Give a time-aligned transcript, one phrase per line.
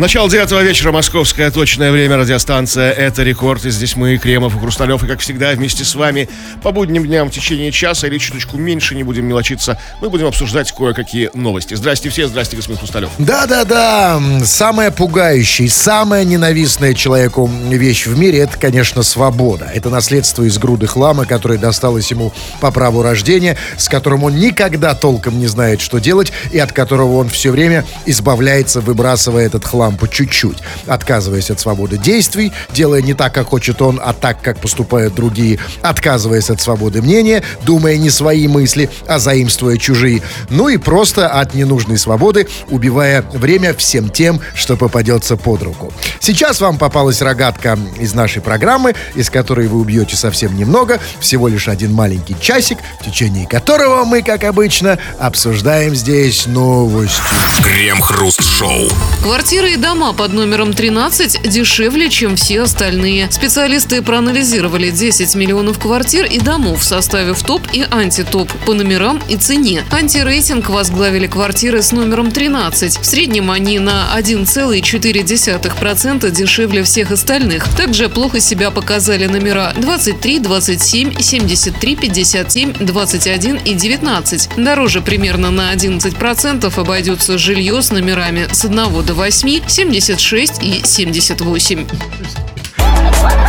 [0.00, 3.66] Начало девятого вечера, московское точное время, радиостанция «Это рекорд».
[3.66, 6.26] И здесь мы, Кремов и Хрусталев, и, как всегда, вместе с вами
[6.62, 10.72] по будним дням в течение часа или чуточку меньше, не будем мелочиться, мы будем обсуждать
[10.72, 11.74] кое-какие новости.
[11.74, 13.10] Здрасте все, здрасте, господин Хрусталев.
[13.18, 19.66] Да-да-да, самая пугающая, самая ненавистная человеку вещь в мире, это, конечно, свобода.
[19.66, 24.94] Это наследство из груды хлама, которое досталось ему по праву рождения, с которым он никогда
[24.94, 29.89] толком не знает, что делать, и от которого он все время избавляется, выбрасывая этот хлам
[29.96, 34.58] по чуть-чуть, отказываясь от свободы действий, делая не так, как хочет он, а так, как
[34.58, 40.76] поступают другие, отказываясь от свободы мнения, думая не свои мысли, а заимствуя чужие, ну и
[40.76, 45.92] просто от ненужной свободы, убивая время всем тем, что попадется под руку.
[46.20, 51.68] Сейчас вам попалась рогатка из нашей программы, из которой вы убьете совсем немного, всего лишь
[51.68, 57.20] один маленький часик, в течение которого мы, как обычно, обсуждаем здесь новости.
[57.62, 58.88] Крем-хруст-шоу.
[59.22, 63.28] Квартиры и дома под номером 13 дешевле, чем все остальные.
[63.30, 69.84] Специалисты проанализировали 10 миллионов квартир и домов, составив топ и антитоп по номерам и цене.
[69.90, 72.98] Антирейтинг возглавили квартиры с номером 13.
[72.98, 77.66] В среднем они на 1,4% дешевле всех остальных.
[77.76, 84.50] Также плохо себя показали номера 23, 27, 73, 57, 21 и 19.
[84.56, 91.86] Дороже примерно на 11% обойдется жилье с номерами с 1 до 8, 76 и 78.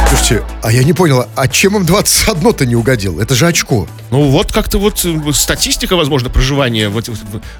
[0.09, 3.19] Слушайте, а я не понял, а чем им 21-то не угодил?
[3.21, 3.87] Это же очко.
[4.09, 7.07] Ну вот как-то вот э, статистика, возможно, проживания в, в,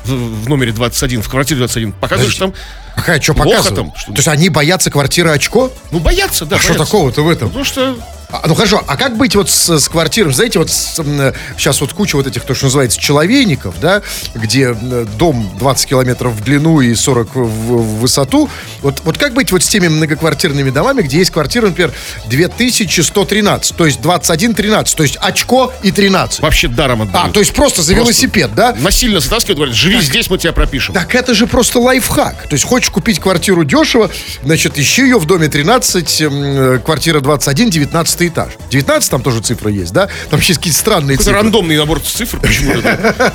[0.04, 2.54] в, в номере 21, в квартире 21 показывает, что там
[2.96, 3.76] Какая, что показывает?
[3.76, 5.72] там, что- То есть они боятся квартиры очко?
[5.92, 6.58] Ну, боятся, да.
[6.58, 6.86] А что боятся.
[6.86, 7.48] такого-то в этом?
[7.48, 7.98] Потому что
[8.32, 10.34] А, ну хорошо, а как быть вот с, с квартирой?
[10.34, 14.02] Знаете, вот сейчас вот куча вот этих, то, что называется, человейников, да,
[14.36, 18.50] где э, дом 20 километров в длину и 40 в, в высоту.
[18.82, 21.92] Вот, вот как быть вот с теми многоквартирными домами, где есть квартира, например,
[22.28, 26.40] 2113, то есть 21-13, то есть очко и 13.
[26.42, 27.30] вообще даром отдают.
[27.30, 28.12] А, то есть просто за Просто.
[28.12, 28.76] велосипед, да?
[28.80, 30.94] Насильно затаскивают, говорят, живи здесь, мы тебя пропишем.
[30.94, 32.48] Так это же просто лайфхак.
[32.48, 34.10] То есть хочешь купить квартиру дешево,
[34.44, 38.54] значит, ищи ее в доме 13, м, э, квартира 21, 19 этаж.
[38.70, 40.10] 19 там тоже цифра есть, да?
[40.30, 41.34] Там есть какие-то странные цифры.
[41.34, 42.40] рандомный набор цифр.
[42.40, 42.74] Почему?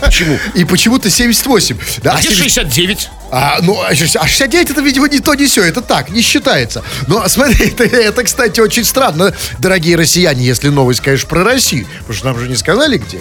[0.01, 0.39] Почему?
[0.55, 1.79] И почему-то 78.
[2.03, 3.09] Да, А где 70 69?
[3.31, 5.65] А, ну, а 60 а 69 это, видимо, не то, не все.
[5.65, 6.83] Это так, не считается.
[7.07, 11.87] Но смотри, это, это, кстати, очень странно, дорогие россияне, если новость, конечно, про Россию.
[12.01, 13.21] Потому что нам же не сказали, где.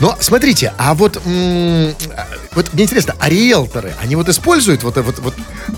[0.00, 1.94] Но смотрите, а вот, м,
[2.52, 5.34] вот мне интересно, а риэлторы, они вот используют вот, э- вот, вот,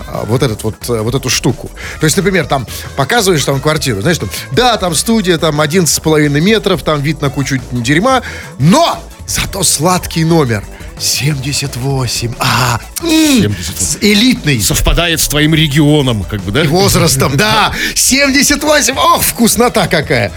[0.07, 1.69] а, вот, этот вот, э, вот эту штуку?
[1.99, 6.83] То есть, например, там показываешь там квартиру, знаешь, там, да, там студия, там 11,5 метров,
[6.83, 8.21] там вид на кучу дерьма,
[8.59, 10.63] но зато сладкий номер.
[11.01, 12.33] 78.
[12.39, 13.97] А, м, 78.
[14.01, 14.61] элитный.
[14.61, 16.63] Совпадает с твоим регионом, как бы, да?
[16.63, 17.73] И возрастом, да.
[17.95, 18.95] 78.
[18.97, 20.31] Ох, вкуснота какая.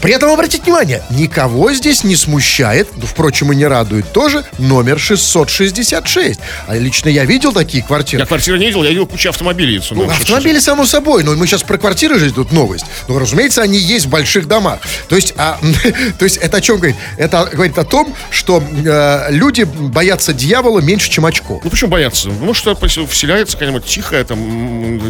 [0.00, 4.98] При этом, обратите внимание, никого здесь не смущает, ну, впрочем, и не радует тоже, номер
[4.98, 6.40] 666.
[6.66, 8.58] А лично я видел такие Я квартиры.
[8.58, 9.82] не видел, я видел кучу автомобилей.
[9.90, 12.86] Ну, автомобили, само собой, но мы сейчас про квартиры же тут новость.
[13.08, 14.78] Ну, разумеется, они есть в больших домах.
[15.08, 15.58] То есть, а,
[16.18, 16.96] то есть это о чем говорит?
[17.18, 21.60] Это говорит о том, что э, люди боятся дьявола меньше, чем очко.
[21.62, 22.28] Ну почему бояться?
[22.28, 24.38] Ну что вселяется какая-нибудь тихая, там,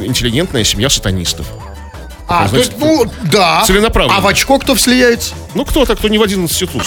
[0.05, 1.47] интеллигентная семья сатанистов.
[2.27, 3.63] А, то значит, есть, ну, да.
[3.67, 4.19] целенаправленно.
[4.19, 5.35] А в очко кто вселяется?
[5.55, 6.83] Ну кто-то, кто не в один институт.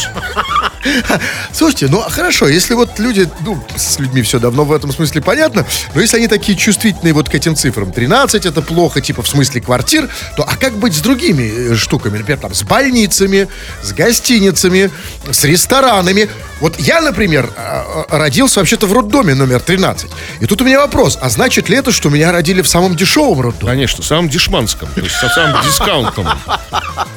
[1.53, 5.65] Слушайте, ну хорошо, если вот люди, ну, с людьми все давно в этом смысле понятно,
[5.93, 9.61] но если они такие чувствительные вот к этим цифрам, 13 это плохо, типа в смысле
[9.61, 13.47] квартир, то а как быть с другими э, штуками, например, там, с больницами,
[13.81, 14.89] с гостиницами,
[15.29, 16.29] с ресторанами?
[16.59, 20.09] Вот я, например, э, э, родился вообще-то в роддоме номер 13.
[20.39, 23.41] И тут у меня вопрос, а значит ли это, что меня родили в самом дешевом
[23.41, 23.71] роддоме?
[23.71, 26.27] Конечно, самым дешманском, то есть самым дискаунтом,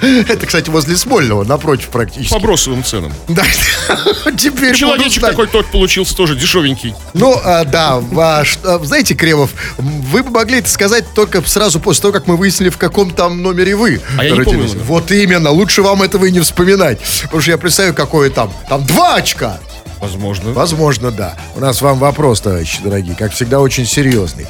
[0.01, 2.33] Это, кстати, возле Смольного, напротив практически.
[2.33, 3.13] по бросовым ценам.
[3.29, 3.45] Да,
[4.37, 6.95] теперь Человечек такой тот получился тоже дешевенький.
[7.15, 12.03] Ну, а, да, ваш, а, знаете, Кремов, вы бы могли это сказать только сразу после
[12.03, 14.69] того, как мы выяснили, в каком там номере вы А я не помню.
[14.85, 16.99] Вот именно, лучше вам этого и не вспоминать.
[17.23, 19.59] Потому что я представляю, какое там, там два очка.
[20.01, 20.53] Возможно.
[20.53, 21.35] Возможно, да.
[21.55, 24.47] У нас вам вопрос, товарищи дорогие, как всегда, очень серьезный.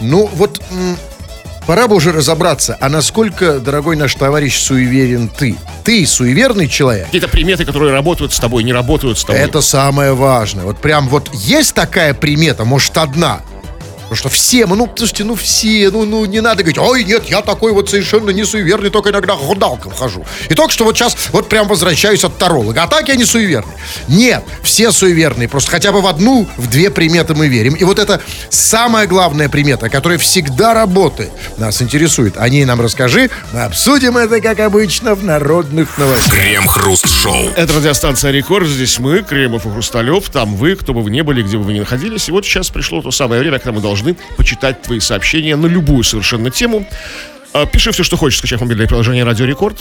[0.00, 0.60] Ну, вот
[1.66, 5.56] пора бы уже разобраться, а насколько, дорогой наш товарищ, суеверен ты?
[5.84, 7.06] Ты суеверный человек?
[7.06, 9.40] Какие-то приметы, которые работают с тобой, не работают с тобой.
[9.40, 10.64] Это самое важное.
[10.64, 13.40] Вот прям вот есть такая примета, может, одна,
[14.12, 17.40] Потому что все, ну, слушайте, ну все, ну, ну не надо говорить, ой, нет, я
[17.40, 20.22] такой вот совершенно не суеверный, только иногда худалком хожу.
[20.50, 22.82] И только что вот сейчас вот прям возвращаюсь от таролога.
[22.82, 23.72] А так я не суеверный.
[24.08, 25.48] Нет, все суеверные.
[25.48, 27.72] Просто хотя бы в одну, в две приметы мы верим.
[27.72, 28.20] И вот это
[28.50, 32.36] самая главная примета, которая всегда работает, нас интересует.
[32.36, 33.30] О ней нам расскажи.
[33.54, 36.34] Мы обсудим это, как обычно, в народных новостях.
[36.34, 37.52] Крем-хруст-шоу.
[37.56, 38.68] Это радиостанция Рекорд.
[38.68, 40.28] Здесь мы, Кремов и Хрусталев.
[40.28, 42.28] Там вы, кто бы вы ни были, где бы вы ни находились.
[42.28, 44.01] И вот сейчас пришло то самое время, когда мы должны
[44.36, 46.86] почитать твои сообщения на любую совершенно тему.
[47.52, 49.78] А, Пиши все, что хочешь, скачав мобильное приложение Радио Рекорд.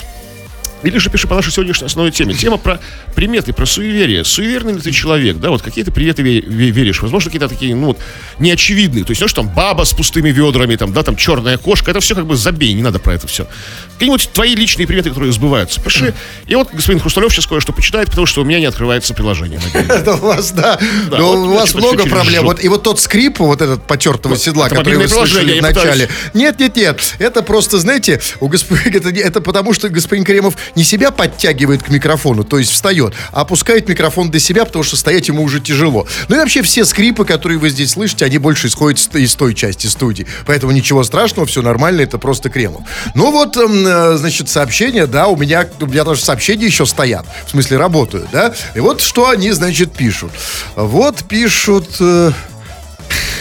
[0.83, 2.33] Или же пиши по нашей сегодняшней основной теме.
[2.33, 2.79] Тема про
[3.15, 4.23] приметы, про суеверие.
[4.23, 5.49] Суеверный ли ты человек, да?
[5.49, 7.01] Вот какие ты приметы ве- ве- веришь?
[7.01, 7.99] Возможно, какие-то такие, ну вот,
[8.39, 9.03] неочевидные.
[9.03, 11.91] То есть, знаешь, там баба с пустыми ведрами, там, да, там черная кошка.
[11.91, 13.47] Это все как бы забей, не надо про это все.
[13.93, 15.81] Какие-нибудь твои личные приметы, которые сбываются.
[15.81, 16.13] Пиши.
[16.47, 19.59] И вот господин Хрусталев сейчас кое-что почитает, потому что у меня не открывается приложение.
[19.73, 20.79] Это у вас, да.
[21.09, 22.45] Но вот, у вас много проблем.
[22.45, 26.09] Вот, и вот тот скрип, вот этот потертого седла, который вы слышали в начале.
[26.33, 27.15] Нет, нет, нет.
[27.19, 32.43] Это просто, знаете, у господин, это потому, что господин Кремов не себя подтягивает к микрофону,
[32.43, 36.07] то есть встает, а опускает микрофон до себя, потому что стоять ему уже тяжело.
[36.27, 39.87] Ну и вообще все скрипы, которые вы здесь слышите, они больше исходят из той части
[39.87, 40.25] студии.
[40.45, 42.83] Поэтому ничего страшного, все нормально, это просто Кремов.
[43.15, 47.25] Ну вот, эм, э, значит, сообщения, да, у меня, у меня тоже сообщения еще стоят.
[47.45, 48.53] В смысле, работают, да.
[48.75, 50.31] И вот что они, значит, пишут.
[50.75, 51.87] Вот пишут...
[51.99, 52.31] э,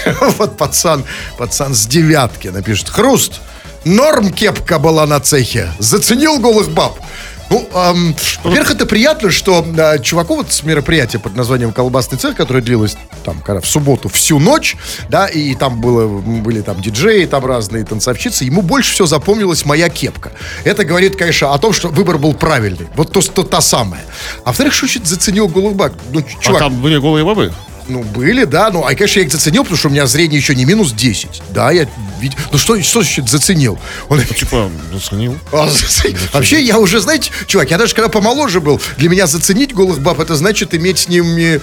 [0.38, 1.05] Вот пацан,
[1.38, 2.88] пацан с девятки напишет.
[2.88, 3.41] Хруст.
[3.85, 5.71] Норм кепка была на цехе.
[5.79, 6.99] Заценил голых баб.
[7.50, 12.37] Ну, эм, во-первых, это приятно, что э, чуваку вот с мероприятия под названием «Колбасный цех»,
[12.37, 14.77] которое длилось там, когда в субботу всю ночь,
[15.09, 19.88] да, и там было, были там диджеи, там разные танцовщицы, ему больше всего запомнилась моя
[19.88, 20.31] кепка.
[20.62, 22.87] Это говорит, конечно, о том, что выбор был правильный.
[22.94, 24.03] Вот то, то та самая.
[24.44, 25.93] А во-вторых, что значит заценил голых баб?
[26.12, 27.53] Ну, А чувак, там были голые бабы?
[27.91, 28.71] Ну, были, да.
[28.71, 31.43] Ну, а, конечно, я их заценил, потому что у меня зрение еще не минус 10.
[31.51, 31.87] Да, я
[32.21, 32.39] видел.
[32.53, 33.79] Ну, что, что значит заценил?
[34.09, 34.23] Он...
[34.25, 35.37] Типа, заценил.
[35.53, 39.75] А, зацени- Вообще, я уже, знаете, чувак, я даже когда помоложе был, для меня заценить
[39.75, 41.61] голых баб, это значит иметь с ними,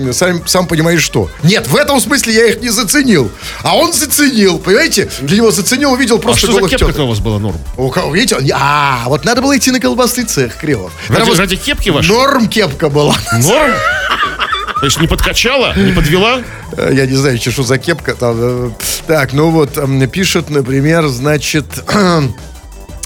[0.00, 1.30] м, сам, сам понимаешь, что.
[1.42, 3.30] Нет, в этом смысле я их не заценил.
[3.62, 5.08] А он заценил, понимаете?
[5.20, 7.04] Для него заценил, увидел А просто что за голых кепка теток.
[7.04, 7.58] у вас была, Норм?
[7.76, 10.92] У кого, видите, он- а, вот надо было идти на колбасный цех, Кривов.
[11.08, 12.08] Ради, ради кепки вашей?
[12.08, 13.14] Норм кепка была.
[13.42, 13.72] Норм?
[14.80, 16.40] То есть не подкачала, не подвела?
[16.76, 18.36] Э, Я не знаю, что за кепка там.
[18.38, 18.70] э,
[19.06, 19.78] Так, ну вот,
[20.10, 21.66] пишет, например, значит...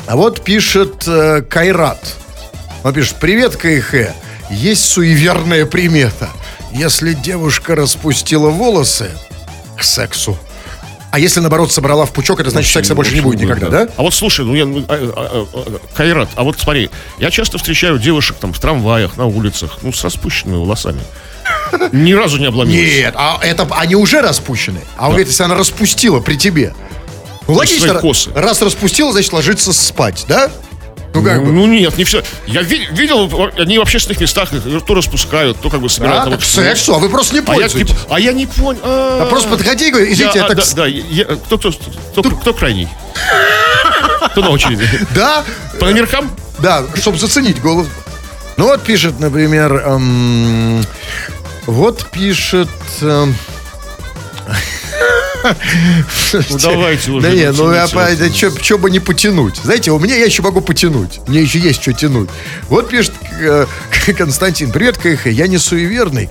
[0.07, 2.17] А вот пишет э, Кайрат.
[2.83, 4.13] Он пишет, привет, КХ.
[4.51, 6.29] Есть суеверная примета.
[6.73, 9.11] Если девушка распустила волосы
[9.79, 10.37] к сексу,
[11.11, 13.89] а если, наоборот, собрала в пучок, это значит, секса больше не будет никогда, да?
[13.97, 17.57] А вот слушай, ну я, ну, а, а, а, Кайрат, а вот смотри, я часто
[17.57, 21.01] встречаю девушек там в трамваях, на улицах, ну, с распущенными волосами.
[21.93, 22.91] Ни разу не обломилась.
[22.97, 24.81] Нет, а это они уже распущены.
[24.97, 26.75] А он говорит, если она распустила при тебе.
[27.47, 28.31] Ну, логично, косы.
[28.35, 30.51] раз распустила, значит, ложиться спать, да?
[31.13, 31.53] Ну, как Ну, бы.
[31.53, 32.25] ну, нет, не все.
[32.47, 36.25] Я ви- видел, они в общественных местах их то распускают, то как бы собирают.
[36.25, 37.95] Да, а вот к сексу, а вы просто не А я, не, пользуетесь.
[38.11, 38.81] а я не понял.
[38.83, 41.71] А, А просто подходи и говори, извините, Я- а, да, к- да, я- кто, кто,
[42.17, 42.89] кто, кто крайний?
[44.33, 44.89] Кто на очереди?
[45.15, 45.45] Да,
[45.79, 46.31] По номеркам?
[46.59, 47.87] да, чтобы заценить голос.
[48.57, 50.85] Ну вот пишет, например, эм,
[51.67, 52.69] вот пишет...
[53.01, 53.35] эм,
[56.51, 58.61] Ну, давайте уже, Да не, ну я вот.
[58.63, 59.57] что бы не потянуть.
[59.59, 61.21] Знаете, у меня я еще могу потянуть.
[61.29, 62.31] Мне еще есть что тянуть.
[62.69, 63.67] Вот пишет э,
[64.17, 64.73] Константин.
[64.73, 65.27] Привет, КХ.
[65.27, 66.31] Я не суеверный.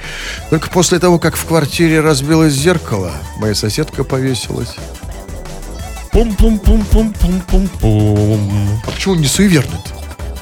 [0.49, 4.73] Только после того, как в квартире разбилось зеркало, моя соседка повесилась.
[6.11, 8.81] Пум-пум-пум-пум-пум-пум-пум.
[8.85, 9.89] А почему он не суеверный-то?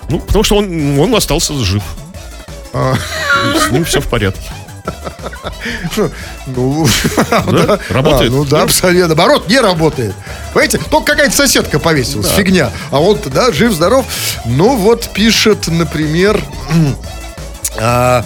[0.10, 1.84] Ну, потому что он, он остался жив.
[2.74, 2.96] А.
[3.68, 4.50] С ним все в порядке.
[6.48, 6.88] Ну,
[7.28, 7.80] Да?
[7.90, 8.32] Работает?
[8.32, 9.16] А, ну да, абсолютно.
[9.16, 10.16] Наоборот, не работает.
[10.54, 12.72] Понимаете, только какая-то соседка повесилась, фигня.
[12.90, 14.06] А он-то, да, жив-здоров.
[14.46, 16.44] Ну вот пишет, например...
[17.80, 18.26] а,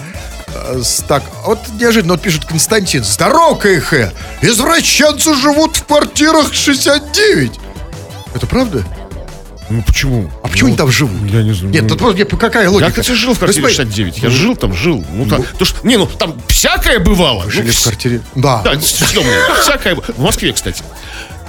[0.54, 3.04] а, так, вот неожиданно вот пишет Константин.
[3.04, 4.12] Здорово, КХ!
[4.40, 7.60] Извращенцы живут в квартирах 69.
[8.34, 8.84] Это правда?
[9.68, 10.30] Ну, почему?
[10.42, 11.30] А почему они там живут?
[11.30, 11.72] Я не знаю.
[11.74, 12.86] Нет, Ну, тут просто какая логика?
[12.86, 14.18] Я, кстати, жил в квартире Господи, 69.
[14.22, 15.04] Я жил там, жил.
[15.12, 17.50] Ну, там, то, что, не, ну, там всякое бывало.
[17.50, 18.20] Жили Ну, в квартире.
[18.34, 18.62] Да.
[18.62, 18.78] Да.
[18.78, 19.96] Всякое.
[19.96, 20.82] В Москве, кстати.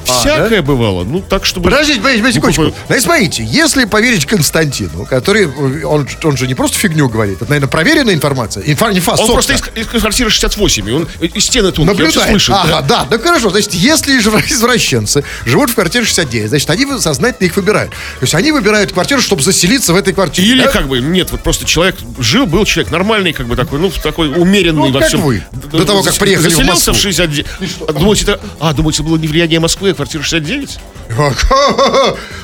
[0.08, 1.04] Всякое бывало.
[1.04, 1.70] Ну, так, чтобы...
[1.70, 2.76] Подождите, подождите, Ну, секундочку.
[2.88, 5.48] Значит, смотрите, если поверить Константину, который,
[5.84, 8.64] он, он же не просто фигню говорит, это, наверное, проверенная информация.
[8.66, 9.34] Инфа, не фас, Он сотка.
[9.34, 12.30] просто из, из квартиры 68, и он и стены тонкие, всё Наблюдает.
[12.32, 12.56] слышит.
[12.56, 13.06] ага, да.
[13.10, 13.18] да.
[13.18, 13.50] да, хорошо.
[13.50, 14.18] Значит, если
[14.58, 17.92] извращенцы живут в квартире 69, значит, они сознательно их выбирают.
[17.92, 20.48] То есть они выбирают квартиру, чтобы заселиться в этой квартире.
[20.48, 20.72] Или да?
[20.72, 24.30] как бы, нет, вот просто человек жил, был человек нормальный, как бы такой, ну, такой
[24.30, 25.22] умеренный Ну, во как всем.
[25.22, 27.02] вы, до того, как приехали в Заселился в, Москву.
[27.12, 27.46] 69.
[27.88, 30.80] А, думаете, это, а, думаете, было не влияние Москвы, а квартира 69?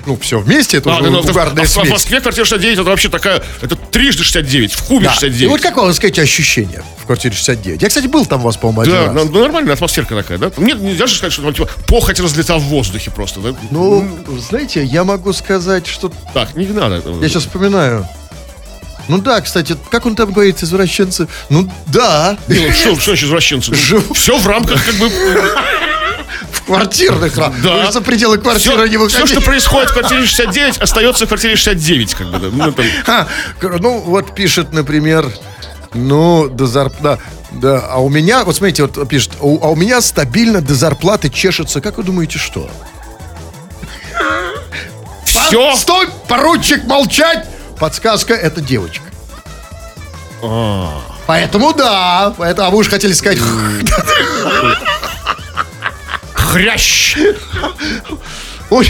[0.06, 1.90] Ну, все вместе, это А, уже ну, в- угарная а в, в смесь.
[1.90, 5.14] Москве квартира 69, это вообще такая, это трижды 69, в кубе Да.
[5.14, 5.42] 69.
[5.42, 7.82] И вот как вам, сказать, ощущения в квартире 69?
[7.82, 9.30] Я, кстати, был там у вас, по-моему, Да, раз.
[9.32, 10.52] ну, нормальная атмосферка такая, да?
[10.58, 13.56] Нет, нельзя же сказать, что там, типа, похоть разлета в воздухе просто, да?
[13.72, 14.06] Ну,
[14.50, 16.12] знаете, я могу сказать, что...
[16.34, 17.02] Так, не надо.
[17.22, 18.06] Я сейчас вспоминаю.
[19.10, 21.28] Ну да, кстати, как он там говорит, извращенцы?
[21.50, 23.72] Ну да, ну, что, что значит извращенцы?
[23.72, 24.14] Ну, Живу.
[24.14, 25.14] Все в рамках, как бы, в
[26.66, 27.74] квартирных ра- Да.
[27.78, 29.34] Вы же за пределы квартиры не все, выходите.
[29.34, 32.48] что происходит в квартире 69, остается в квартире 69, как бы, да.
[32.52, 32.86] Ну, там,
[33.60, 35.32] кр- ну, вот пишет, например,
[35.94, 37.22] ну, до зарплаты...
[37.52, 41.82] Да, а у меня, вот смотрите, вот пишет, а у меня стабильно до зарплаты чешется,
[41.82, 42.70] как вы думаете, что?
[45.26, 45.76] все.
[45.76, 47.46] Стой, поручик, молчать!
[47.80, 49.04] Подсказка, это девочка.
[50.42, 51.02] А.
[51.28, 53.40] Поэтому да, поэтому, а вы уж хотели сказать...
[56.54, 57.18] Хрящ.
[58.70, 58.88] Ой,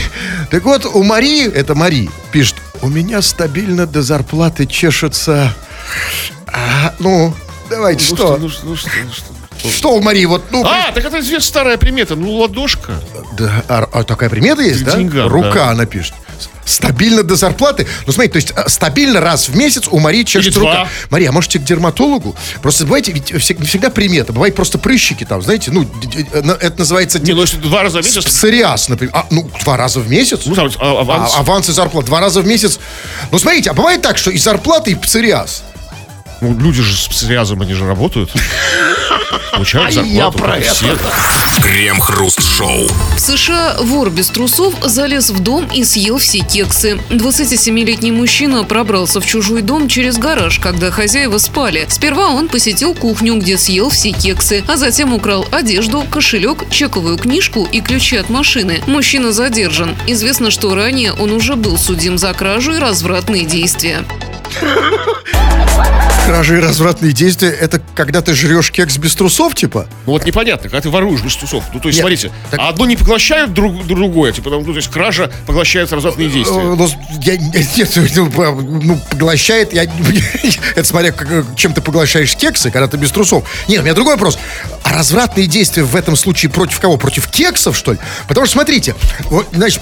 [0.52, 5.56] так вот, у Марии, это Мари, пишет, у меня стабильно до зарплаты чешется...
[6.46, 7.34] А, ну,
[7.76, 8.38] давайте, Ну что?
[8.38, 9.70] ну что, ну что, ну что?
[9.70, 10.64] Что у Марии, вот, ну...
[10.66, 12.16] А, так это известная старая примета.
[12.16, 13.00] Ну, ладошка.
[13.38, 14.98] Да, а, а такая примета есть, да?
[14.98, 15.70] деньгам, Рука, да.
[15.70, 16.14] она пишет.
[16.66, 17.88] Стабильно до зарплаты.
[18.08, 20.88] Ну, смотрите, то есть а, стабильно раз в месяц у Марии чешется рука.
[21.10, 22.36] Мария, а можете к дерматологу?
[22.62, 24.34] Просто бывайте, ведь не всегда примета.
[24.34, 27.84] Бывает просто прыщики там, знаете, ну, д- д- на- это называется Не, ну если два
[27.84, 28.24] раза в месяц...
[28.26, 29.14] псориаз, например.
[29.16, 30.42] А, ну, два раза в месяц?
[30.46, 31.34] Ну, там, а, аванс.
[31.36, 32.80] А, аванс и зарплата два раза в месяц.
[33.32, 35.64] Ну, смотрите, а бывает так, что и зарплата, и псориаз.
[36.44, 38.30] Ну, люди же с псориазом, они же работают.
[39.54, 40.14] Получают зарплату.
[40.14, 40.98] я про это.
[41.62, 42.90] Крем-хруст-шоу.
[43.16, 47.00] В США вор без трусов залез в дом и съел все кексы.
[47.12, 51.86] 27-летний мужчина пробрался в чужой дом через гараж, когда хозяева спали.
[51.88, 57.66] Сперва он посетил кухню, где съел все кексы, а затем украл одежду, кошелек, чековую книжку
[57.72, 58.82] и ключи от машины.
[58.86, 59.96] Мужчина задержан.
[60.08, 64.04] Известно, что ранее он уже был судим за кражу и развратные действия.
[66.26, 69.88] Кражи и развратные действия, это когда ты жрешь кекс без трусов, типа?
[70.06, 71.66] Ну вот непонятно, когда ты воруешь без трусов.
[71.74, 74.72] Ну, то есть, Нет, смотрите, так- а одно не поглощают друг, другое, типа, ну, то
[74.72, 76.62] есть кража поглощает развратные Э, действия.
[76.62, 76.88] Ну,
[77.22, 77.36] я,
[77.78, 79.84] нет, ну, по- ну, поглощает, я,
[80.76, 83.44] это смотря, как- чем ты поглощаешь кексы, когда ты без трусов.
[83.68, 84.38] Нет, у меня другой вопрос.
[84.84, 86.96] А развратные действия в этом случае против кого?
[86.96, 88.00] Против кексов, что ли?
[88.30, 88.96] Потому что, смотрите,
[89.26, 89.82] вот, значит,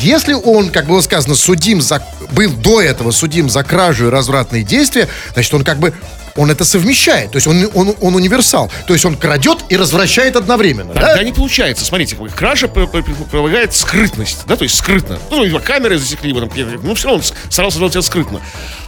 [0.00, 4.62] если он, как было сказано, судим за, был до этого судим за кражу и развратные
[4.62, 5.94] действия, значит, он как бы
[6.36, 10.36] он это совмещает, то есть он, он, он универсал, то есть он крадет и развращает
[10.36, 11.00] одновременно, да?
[11.00, 11.84] Тогда не получается.
[11.84, 15.18] Смотрите, кража предполагает скрытность, да, то есть скрытно.
[15.30, 16.50] Ну, его камеры засекли, его там,
[16.82, 18.40] ну, все равно он старался делать это скрытно.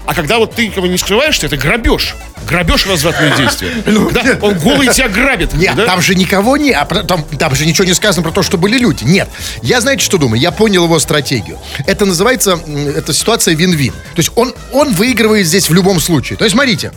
[0.08, 2.16] А когда вот ты бы не скрываешься, это грабеж.
[2.48, 3.72] Грабеж развратные действия.
[3.84, 5.52] Когда он голый тебя грабит.
[5.52, 5.84] Нет, да?
[5.84, 8.78] там же никого не, а там, там же ничего не сказано про то, что были
[8.78, 9.04] люди.
[9.04, 9.28] Нет,
[9.60, 10.40] я знаете, что думаю?
[10.40, 11.58] Я понял его стратегию.
[11.86, 12.58] Это называется,
[12.96, 13.92] это ситуация вин-вин.
[13.92, 16.38] То есть он, он выигрывает здесь в любом случае.
[16.38, 16.90] То есть смотрите.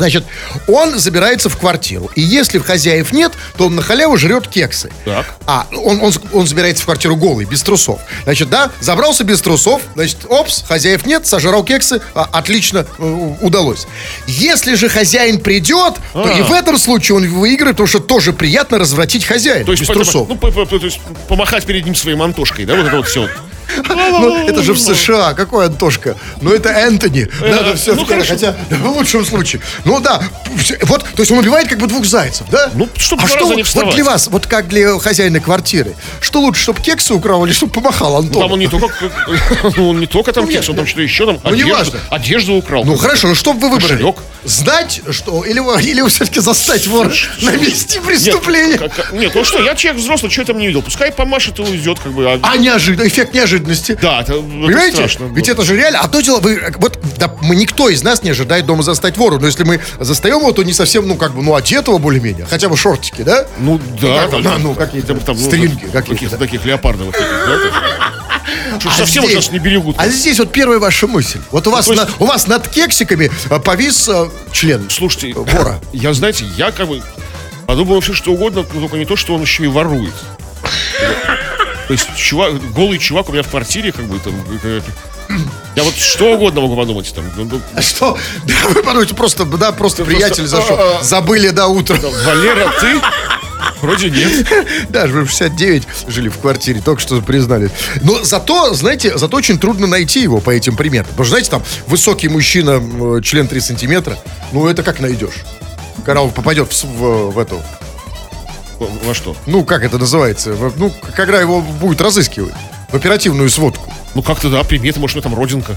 [0.00, 0.24] Значит,
[0.66, 2.10] он забирается в квартиру.
[2.14, 4.90] И если в хозяев нет, то он на халяву жрет кексы.
[5.04, 5.26] Так.
[5.46, 8.00] А, он, он, он забирается в квартиру голый, без трусов.
[8.24, 13.86] Значит, да, забрался без трусов, значит, опс, хозяев нет, сожрал кексы, а, отлично э, удалось.
[14.26, 16.38] Если же хозяин придет, то А.
[16.38, 19.88] и в этом случае он выиграет, потому что тоже приятно развратить хозяина То есть, без
[19.88, 20.28] по- трусов.
[20.30, 23.28] ну, по- по- то есть помахать перед ним своей мантошкой, да, вот это вот все.
[23.88, 26.16] Ну, это же в США, какой Антошка?
[26.40, 27.28] Ну, это Энтони.
[27.40, 28.34] Надо все ну, хорошо.
[28.34, 29.62] хотя в лучшем случае.
[29.84, 30.22] Ну, да,
[30.82, 32.70] вот, то есть он убивает как бы двух зайцев, да?
[32.74, 36.62] Ну, чтобы а что, не вот для вас, вот как для хозяина квартиры, что лучше,
[36.62, 38.42] чтобы кексы украл или чтобы помахал Антон?
[38.42, 38.88] Там он не только,
[39.76, 42.00] ну, он не только там Ну, кекс, он там что-то еще там, Ну, одежду, неважно.
[42.10, 42.84] одежду украл.
[42.84, 44.14] Ну хорошо, ну что бы вы выбрали?
[44.44, 45.44] Знать, что?
[45.44, 48.78] Или или все-таки застать вора на месте Нет, преступления?
[48.78, 50.82] как- как- нет, ну что, я человек взрослый, что я там не видел.
[50.82, 52.24] Пускай помашет и уйдет, как бы.
[52.26, 53.98] а- А неожиданно, эффект неожиданности.
[54.00, 54.96] Да, это, это Понимаете?
[54.96, 55.24] страшно.
[55.34, 56.00] Ведь это же реально.
[56.00, 59.38] А то дело, вы, вот, да, мы никто из нас не ожидает дома застать вору.
[59.38, 62.46] Но если мы застаем его, то не совсем, ну, как бы, ну, одетого более-менее.
[62.48, 63.46] Хотя бы шортики, да?
[63.58, 66.44] Ну да, Ну, там, ну, какие-то там, ну, стринги там, какие-то, да.
[66.46, 67.14] таких леопардовых.
[67.14, 67.58] таких, да.
[68.78, 69.96] Что А совсем здесь- нас не берегут.
[69.98, 71.40] А здесь вот первая ваша мысль.
[71.50, 74.88] Вот у вас, то есть- на- у вас над кексиками а, повис а, член.
[74.90, 75.80] Слушайте, Вора.
[75.92, 77.02] я, знаете, я как бы
[77.66, 80.14] подумал все, что угодно, но только не то, что он еще и ворует.
[81.88, 84.32] То есть чувак, голый чувак у меня в квартире, как бы там.
[84.62, 84.80] э,
[85.74, 87.24] Я вот что угодно могу подумать там.
[87.36, 88.16] Ну, ну, А что?
[88.44, 90.76] Да, вы подумайте, просто, да, просто приятель просто, зашел.
[90.78, 91.02] а, а.
[91.02, 91.96] Забыли до утра.
[92.24, 93.00] Валера, ты?
[93.82, 94.46] Вроде нет.
[94.90, 97.70] Да, в 69 жили в квартире, только что признали.
[98.02, 101.10] Но зато, знаете, зато очень трудно найти его по этим приметам.
[101.10, 104.18] Потому что, знаете, там высокий мужчина, член 3 сантиметра,
[104.52, 105.44] ну это как найдешь?
[106.06, 107.60] Он попадет в, в- в эту,
[108.78, 109.36] Во- что?
[109.46, 112.54] ну как это называется, ну когда его будет разыскивать,
[112.90, 113.92] в оперативную сводку.
[114.14, 115.76] Ну как-то да, приметы, может, у там родинка.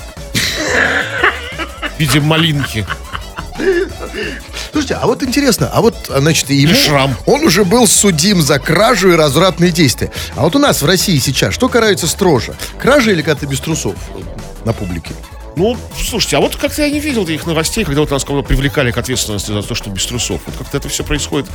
[1.96, 2.86] В виде малинки.
[4.74, 7.15] Слушайте, а вот интересно, а вот, значит, ему, шрам.
[7.27, 10.12] он уже был судим за кражу и развратные действия.
[10.36, 12.56] А вот у нас в России сейчас что карается строже?
[12.80, 13.94] Кража или когда ты без трусов
[14.65, 15.13] на публике?
[15.56, 18.89] Ну, слушайте, а вот как-то я не видел этих новостей, когда вот нас кого-то привлекали
[18.89, 20.42] к ответственности за то, что без трусов.
[20.48, 21.48] Вот как-то это все происходит.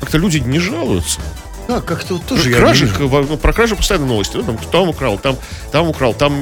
[0.00, 1.20] Как-то люди не жалуются.
[1.66, 4.36] Да, как-то вот тоже не кражи, ну, про кражи постоянно новости.
[4.36, 5.36] Ну, там, там украл, там,
[5.72, 6.32] там украл, там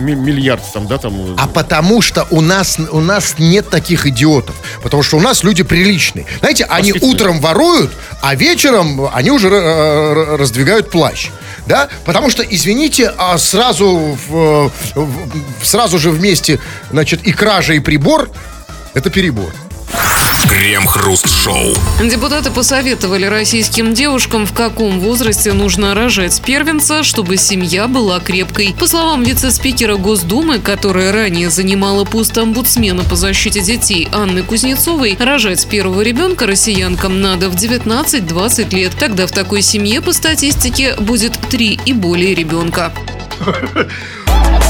[0.00, 1.34] ми- миллиард, там, да, там.
[1.38, 4.54] А потому что у нас, у нас нет таких идиотов.
[4.82, 6.26] Потому что у нас люди приличные.
[6.40, 7.90] Знаете, они утром воруют,
[8.20, 11.30] а вечером они уже э, э, раздвигают плащ.
[11.66, 11.88] Да?
[12.04, 15.28] Потому что, извините, а сразу, в- в-
[15.64, 16.58] сразу же вместе,
[16.90, 18.28] значит, и кража, и прибор,
[18.94, 19.52] это перебор.
[20.48, 21.74] Крем-хруст-шоу.
[22.08, 28.74] Депутаты посоветовали российским девушкам, в каком возрасте нужно рожать первенца, чтобы семья была крепкой.
[28.78, 35.66] По словам вице-спикера Госдумы, которая ранее занимала пост омбудсмена по защите детей Анны Кузнецовой, рожать
[35.66, 38.92] первого ребенка россиянкам надо в 19-20 лет.
[38.98, 42.92] Тогда в такой семье по статистике будет три и более ребенка.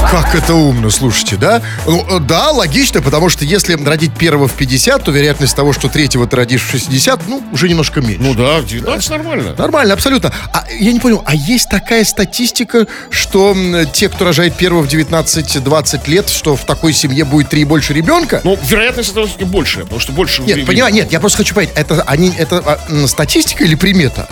[0.09, 1.61] Как это умно, слушайте, да?
[1.85, 6.25] Ну, да, логично, потому что если родить первого в 50, то вероятность того, что третьего
[6.27, 8.21] ты родишь в 60, ну, уже немножко меньше.
[8.21, 9.55] Ну да, 19 нормально.
[9.57, 10.31] Нормально, абсолютно.
[10.53, 13.55] А я не понял, а есть такая статистика, что
[13.91, 17.93] те, кто рожает первого в 19-20 лет, что в такой семье будет три и больше
[17.93, 18.41] ребенка?
[18.43, 20.41] Ну, вероятность этого все-таки большая, потому что больше...
[20.43, 24.29] нет, понимаю, нет, я просто хочу понять, это, они, это а, статистика или примета?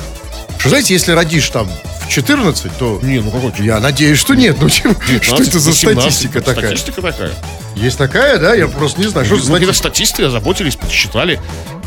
[0.58, 1.70] Что, знаете, если родишь там
[2.06, 3.00] в 14, то...
[3.04, 4.58] Не, ну какой Я надеюсь, что нет.
[4.62, 6.66] Ну, что 19, это за 18, статистика такая?
[6.68, 7.32] Статистика такая.
[7.76, 8.54] Есть такая, да?
[8.56, 9.74] Я просто не знаю, что за Ну, статистика.
[9.90, 11.40] статисты озаботились, подсчитали,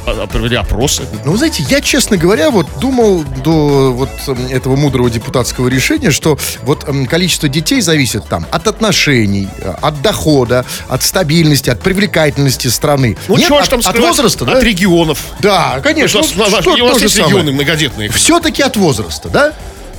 [0.06, 1.02] а- а провели опросы.
[1.24, 6.10] Ну, вы знаете, я, честно говоря, вот думал до вот м, этого мудрого депутатского решения,
[6.10, 11.80] что вот м, количество детей зависит там от отношений, э, от дохода, от стабильности, от
[11.80, 13.16] привлекательности страны.
[13.28, 14.08] Ну, Нет, чего от, там от скрывать?
[14.10, 14.60] возраста, От да?
[14.60, 15.18] регионов.
[15.40, 16.20] Да, конечно.
[16.20, 18.10] Ну, у нас- что у нас есть регионы многодетные.
[18.10, 19.52] Все-таки от возраста, да?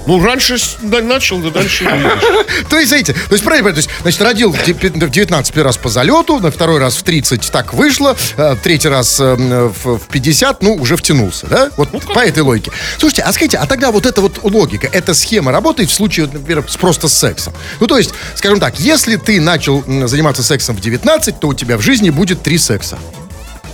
[0.10, 1.84] Ну, раньше начал, да дальше.
[2.70, 5.68] То есть, знаете, то есть, правильно, то есть, значит, родил в де- в 19 первый
[5.68, 9.36] раз по залету, на второй раз в 30 так вышло, э, в третий раз э,
[9.36, 11.70] в в 50, ну, уже втянулся, да?
[11.78, 12.72] Вот по этой логике.
[12.98, 16.64] Слушайте, а скажите, а тогда вот эта вот логика, эта схема работает в случае, например,
[16.68, 17.54] с просто с сексом?
[17.80, 21.78] Ну, то есть, скажем так, если ты начал заниматься сексом в 19, то у тебя
[21.78, 22.98] в жизни будет три секса.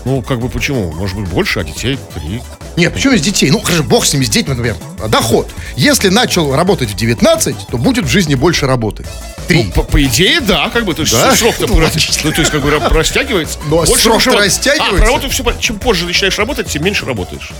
[0.05, 0.91] Ну, как бы почему?
[0.91, 2.41] Может быть, больше, а детей три.
[2.77, 3.49] Нет, почему из детей?
[3.49, 4.75] Ну, хорошо, бог с ними, с детьми, например.
[5.09, 5.49] Доход.
[5.75, 9.05] Если начал работать в 19, то будет в жизни больше работы.
[9.47, 9.63] Три.
[9.63, 11.35] Ну, по, по идее, да, как бы, то есть Да?
[11.35, 13.57] срок-то Ну, ну, то есть, как бы, ра- растягивается.
[13.67, 15.03] Ну, а работ- растягивается?
[15.03, 17.51] А, работу все, чем позже начинаешь работать, тем меньше работаешь.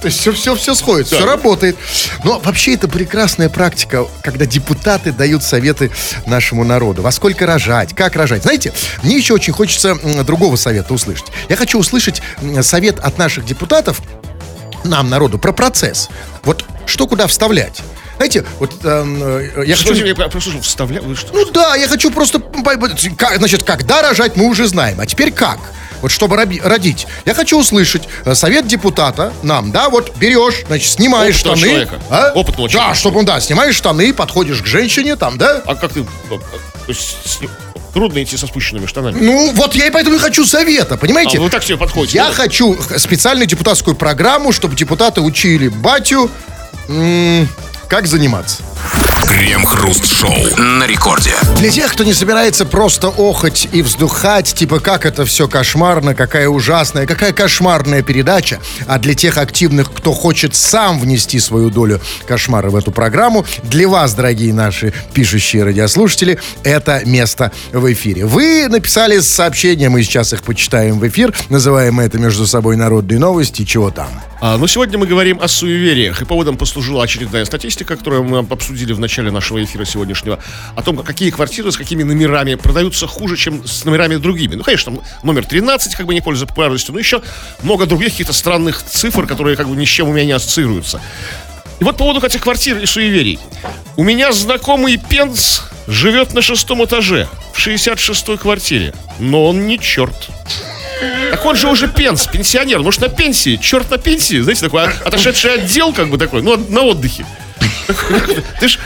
[0.00, 1.16] То есть все, все, все сходит, Да.
[1.16, 1.76] все работает.
[2.24, 5.90] Но вообще это прекрасная практика, когда депутаты дают советы
[6.26, 7.02] нашему народу.
[7.02, 8.42] Во сколько рожать, как рожать.
[8.42, 8.72] Знаете,
[9.02, 11.26] мне еще очень хочется другого совета услышать.
[11.48, 12.22] Я хочу услышать
[12.62, 14.00] совет от наших депутатов,
[14.84, 16.08] нам, народу, про процесс.
[16.44, 17.80] Вот что куда вставлять.
[18.16, 20.04] Знаете, вот эм, э, я Что хочу...
[20.04, 20.14] я
[20.60, 21.04] вставляю?
[21.04, 21.32] Вы что?
[21.32, 22.42] Ну да, я хочу просто...
[23.36, 24.98] Значит, когда рожать мы уже знаем.
[25.00, 25.58] А теперь как?
[26.02, 27.06] Вот чтобы родить.
[27.24, 31.70] Я хочу услышать э, совет депутата нам, да, вот берешь, значит, снимаешь Опытного штаны.
[31.70, 32.00] человека.
[32.10, 32.32] а?
[32.34, 32.98] Опытного Да, человека.
[32.98, 35.62] чтобы он, да, снимаешь штаны, подходишь к женщине, там, да.
[35.64, 36.04] А как ты...
[37.92, 39.18] трудно идти со спущенными штанами.
[39.20, 41.38] Ну, вот я и поэтому и хочу совета, понимаете?
[41.38, 42.18] А вы так себе подходите?
[42.18, 42.32] Я да?
[42.32, 46.30] хочу специальную депутатскую программу, чтобы депутаты учили батю,
[46.88, 47.48] м,
[47.88, 48.62] как заниматься.
[49.38, 50.56] Крем-хруст-шоу.
[50.58, 51.30] На рекорде.
[51.58, 56.48] Для тех, кто не собирается просто охать и вздыхать, типа как это все кошмарно, какая
[56.48, 62.70] ужасная, какая кошмарная передача, а для тех активных, кто хочет сам внести свою долю кошмара
[62.70, 68.26] в эту программу, для вас, дорогие наши пишущие радиослушатели, это место в эфире.
[68.26, 73.64] Вы написали сообщения, мы сейчас их почитаем в эфир, называем это между собой народные новости,
[73.64, 74.08] чего там.
[74.40, 78.92] А, но сегодня мы говорим о суевериях, и поводом послужила очередная статистика, которую мы обсудили
[78.92, 80.38] в начале нашего эфира сегодняшнего,
[80.74, 84.54] о том, какие квартиры с какими номерами продаются хуже, чем с номерами другими.
[84.54, 87.22] Ну, конечно, там номер 13 как бы не пользуется популярностью, но еще
[87.62, 91.00] много других каких-то странных цифр, которые как бы ни с чем у меня не ассоциируются.
[91.80, 93.38] И вот по поводу этих квартир и суеверий.
[93.96, 98.94] У меня знакомый Пенс живет на шестом этаже, в 66-й квартире.
[99.18, 100.28] Но он не черт.
[101.30, 102.80] Так он же уже пенс, пенсионер.
[102.80, 103.56] Может, на пенсии?
[103.56, 104.40] Черт на пенсии.
[104.40, 107.24] Знаете, такой а- отошедший отдел, как бы такой, ну, на отдыхе.
[108.60, 108.78] Ты ж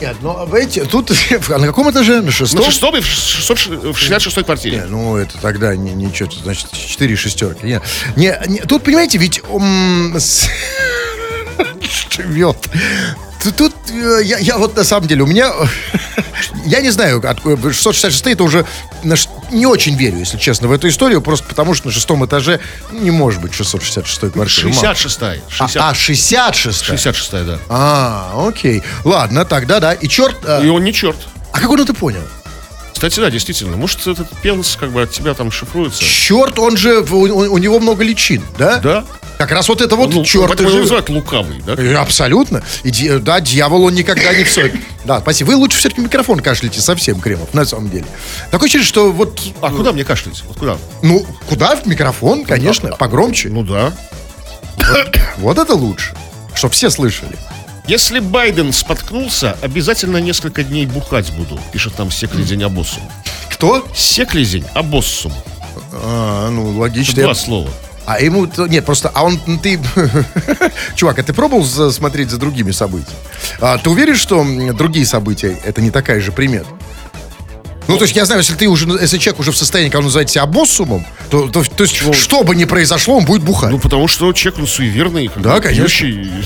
[0.00, 1.10] Нет, ну, видите, тут
[1.50, 2.20] а на каком этаже?
[2.20, 2.60] На шестом?
[2.60, 4.78] на шестом и в 600 в 66-й квартире.
[4.78, 7.64] Не, ну, это тогда не, ничего, значит, четыре шестерки.
[7.66, 7.80] Не,
[8.16, 10.48] не, не, тут, понимаете, ведь м, с-
[12.16, 12.56] живет.
[13.42, 15.52] Тут, тут, э, я, я вот на самом деле, у меня,
[16.66, 18.64] я не знаю, от- 666 это уже
[19.02, 19.16] на
[19.50, 22.60] не очень верю, если честно, в эту историю, просто потому что на шестом этаже
[22.92, 24.68] не может быть 666 квартиры.
[24.70, 24.94] Мало.
[24.94, 25.40] 66-я.
[25.58, 27.58] А, 60, а, 66 66-я, да.
[27.68, 28.82] А, окей.
[29.04, 29.92] Ладно, тогда да.
[29.92, 31.18] И черт, а, И он не черт.
[31.52, 32.22] а как он это понял?
[32.98, 33.76] Кстати, да, действительно.
[33.76, 36.02] Может, этот пенс как бы от тебя там шифруется.
[36.02, 37.14] Черт, он же, у,
[37.52, 38.78] у- него много личин, да?
[38.78, 39.04] Да?
[39.38, 40.48] Как раз вот это вот Ну, черт.
[40.48, 41.74] поэтому и его называют лукавый, да?
[41.74, 42.60] Э, Абсолютно.
[42.82, 44.72] И, да, дьявол, он никогда не все.
[45.04, 45.50] Да, спасибо.
[45.50, 48.06] Вы лучше все-таки микрофон кашляете совсем, Кремов, на самом деле.
[48.50, 50.42] Такое ощущение, что вот, А куда мне кашлять?
[50.48, 50.76] Вот куда?
[51.00, 53.48] ну, куда в микрофон, конечно, погромче.
[53.48, 53.92] Ну да.
[55.36, 56.16] Вот это лучше.
[56.52, 57.36] Чтоб все слышали.
[57.88, 63.02] Если Байден споткнулся, обязательно несколько дней бухать буду, пишет нам Секлизень Абоссум.
[63.48, 63.82] Кто?
[63.94, 65.32] Секлизень Абоссум.
[65.94, 67.14] А, ну, логично.
[67.14, 67.70] Два Я- слова.
[68.04, 69.78] А ему, нет, просто, а он, ты,
[70.96, 73.18] чувак, а ты пробовал смотреть за другими событиями?
[73.60, 76.68] А, ты уверен, что другие события это не такая же примета?
[77.88, 80.04] Ну, то есть, я знаю, если ты уже, если человек уже в состоянии, когда он
[80.04, 83.70] называет себя боссумом, то, то, то есть, что бы ни произошло, он будет бухать.
[83.70, 85.28] Ну, потому что человек, он суеверный.
[85.28, 85.84] как Да, конечно.
[85.84, 86.44] пьющий.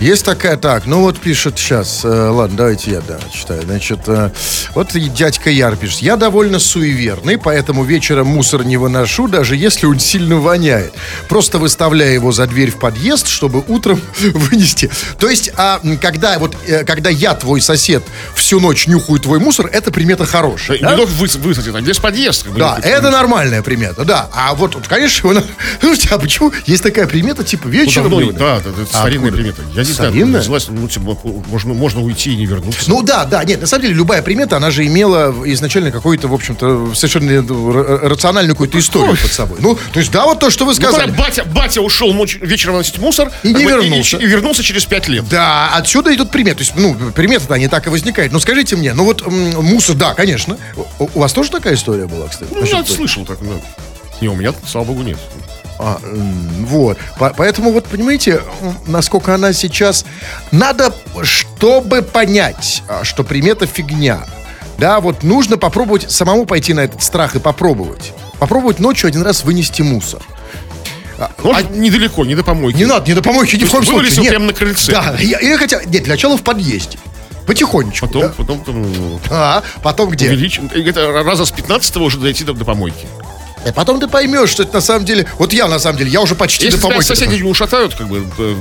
[0.00, 3.62] Есть такая, так, ну вот пишет сейчас, э, ладно, давайте я, да, читаю.
[3.62, 4.30] Значит, э,
[4.72, 9.86] вот и дядька Яр пишет, я довольно суеверный, поэтому вечером мусор не выношу, даже если
[9.86, 10.92] он сильно воняет.
[11.28, 14.88] Просто выставляю его за дверь в подъезд, чтобы утром вынести.
[15.18, 18.04] То есть, а, когда, вот, э, когда я, твой сосед,
[18.36, 20.77] всю ночь нюхаю твой мусор, это примета хорошая.
[20.80, 20.90] Да?
[20.92, 22.44] Не только вы- высадить, а весь подъезд.
[22.44, 24.28] как бы, Да, ну, это нормальная примета, да.
[24.34, 25.42] А вот, вот, конечно, она-
[25.80, 28.10] слушайте, а почему есть такая примета, типа, Ну, вечером...
[28.10, 28.32] выношу?
[28.32, 29.36] да, да, это А старинная откуда?
[29.54, 29.62] примета.
[29.74, 30.40] Я не знаю, Старинная?
[30.40, 32.88] откуда взялась, ну, типа, можно, можно уйти и не вернуться.
[32.88, 36.34] Ну да, да, нет, на самом деле любая примета, она же имела изначально какую-то, в
[36.34, 39.58] общем-то, совершенно р- рациональную какую-то историю под собой.
[39.60, 41.10] Ну, то есть, да, вот то, что вы Ну, сказали.
[41.12, 44.16] батя, батя ушел вечером выносить мусор И не вернулся.
[44.18, 45.28] И, вернулся через пять лет.
[45.28, 46.58] Да, отсюда идут приметы.
[46.58, 48.32] То есть, ну, примета-то не так и возникает.
[48.32, 50.56] Ну, скажите мне, ну вот мусор, да, конечно.
[50.98, 52.50] У, у вас тоже такая история была, кстати?
[52.54, 53.54] Ну, я слышал так, да.
[54.20, 55.18] Не, у меня, слава богу, нет.
[55.78, 56.00] А,
[56.60, 56.98] вот.
[57.18, 58.42] По- поэтому вот понимаете,
[58.86, 60.04] насколько она сейчас...
[60.50, 64.26] Надо, чтобы понять, а, что примета фигня.
[64.78, 68.12] Да, вот нужно попробовать самому пойти на этот страх и попробовать.
[68.38, 70.22] Попробовать ночью один раз вынести мусор.
[71.42, 72.76] Ну, недалеко, не до помойки.
[72.76, 74.20] Не надо, не до помойки, ни в коем случае.
[74.20, 74.30] Нет.
[74.30, 74.92] прямо на крыльце.
[74.92, 75.82] Да, я, я хотя...
[75.84, 76.98] Нет, для начала в подъезде.
[77.48, 78.06] Потихонечку.
[78.06, 78.28] Потом, да.
[78.36, 80.26] потом, ну, А, потом где?
[80.28, 80.70] увеличим.
[80.72, 83.06] Это раза с 15 уже дойти до, до помойки.
[83.66, 85.26] И потом ты поймешь, что это на самом деле...
[85.38, 87.04] Вот я на самом деле, я уже почти Если до помойки.
[87.08, 88.54] соседи не ушатают, как бы, э,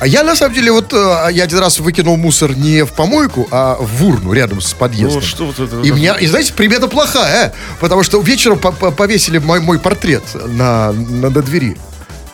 [0.00, 3.46] А я на самом деле вот э, я один раз выкинул мусор не в помойку,
[3.52, 5.20] а в урну рядом с подъездом.
[5.20, 8.90] Ну, что вот это- и меня, и знаете, примета плохая, потому что вечером по- по-
[8.90, 11.76] повесили мой, мой портрет на, на, на двери.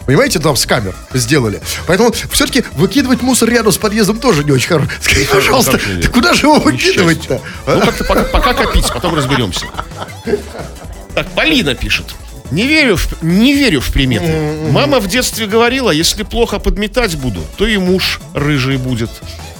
[0.06, 1.60] Понимаете, там с камер сделали.
[1.86, 4.90] Поэтому все-таки выкидывать мусор рядом с подъездом тоже не очень хорошо.
[5.00, 7.40] Скажи, пожалуйста, ты куда же его выкидывать-то?
[7.66, 9.66] Ну, как-то пока, пока копить, потом разберемся.
[11.14, 12.14] Так, Полина пишет.
[12.52, 14.32] Не верю, в, не верю в приметы.
[14.70, 19.10] Мама в детстве говорила, если плохо подметать буду, то и муж рыжий будет.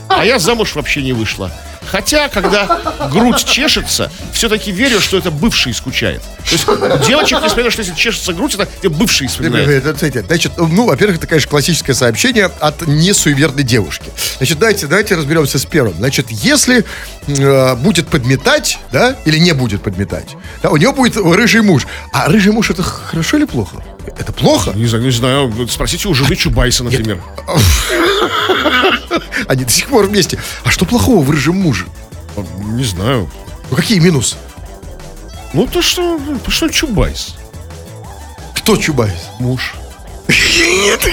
[0.09, 1.51] А я замуж вообще не вышла.
[1.91, 6.23] Хотя, когда грудь чешется, все-таки верю, что это бывший скучает.
[6.23, 9.69] То есть девочек, несмотря на то, что если чешется грудь, это те бывшие вспоминают.
[9.69, 14.11] Это, знаете, Значит, ну, во-первых, это, конечно, классическое сообщение от несуеверной девушки.
[14.39, 15.95] Значит, давайте, давайте разберемся с первым.
[15.95, 16.85] Значит, если
[17.27, 21.87] э, будет подметать, да, или не будет подметать, да, у нее будет рыжий муж.
[22.13, 23.83] А рыжий муж это хорошо или плохо?
[24.19, 24.73] Это плохо?
[24.75, 25.69] Не знаю, не знаю.
[25.69, 27.23] Спросите у жены Чубайса, например.
[29.49, 30.39] Они до сих пор вместе.
[30.65, 31.87] А что плохого в рыжем муже?
[32.61, 33.31] Не знаю.
[33.71, 34.37] Ну, какие минусы?
[35.53, 37.35] Ну, то что, то что Чубайс?
[38.55, 39.29] Кто Чубайс?
[39.39, 39.75] Муж.
[40.29, 41.09] Нет,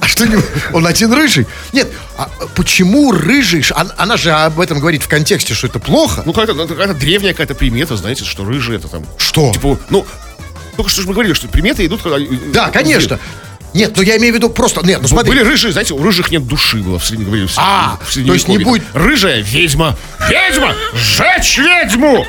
[0.00, 0.36] а что не...
[0.72, 1.46] Он один рыжий?
[1.72, 3.64] Нет, а почему рыжий?
[3.96, 6.22] Она, же об этом говорит в контексте, что это плохо.
[6.24, 9.04] Ну, какая-то, какая-то древняя какая-то примета, знаете, что рыжие это там...
[9.16, 9.52] Что?
[9.52, 10.06] Типа, ну,
[10.76, 12.18] только что же мы говорили, что приметы идут, когда...
[12.52, 13.18] Да, конечно.
[13.74, 14.84] Нет, ну я имею в виду просто...
[14.86, 15.30] Нет, ну смотри.
[15.30, 18.48] Были рыжие, знаете, у рыжих нет души было в среднем в А, в то есть
[18.48, 18.64] не средневековье.
[18.64, 19.96] будет- Рыжая ведьма.
[20.28, 20.74] Ведьма!
[20.94, 22.26] Сжечь ведьму!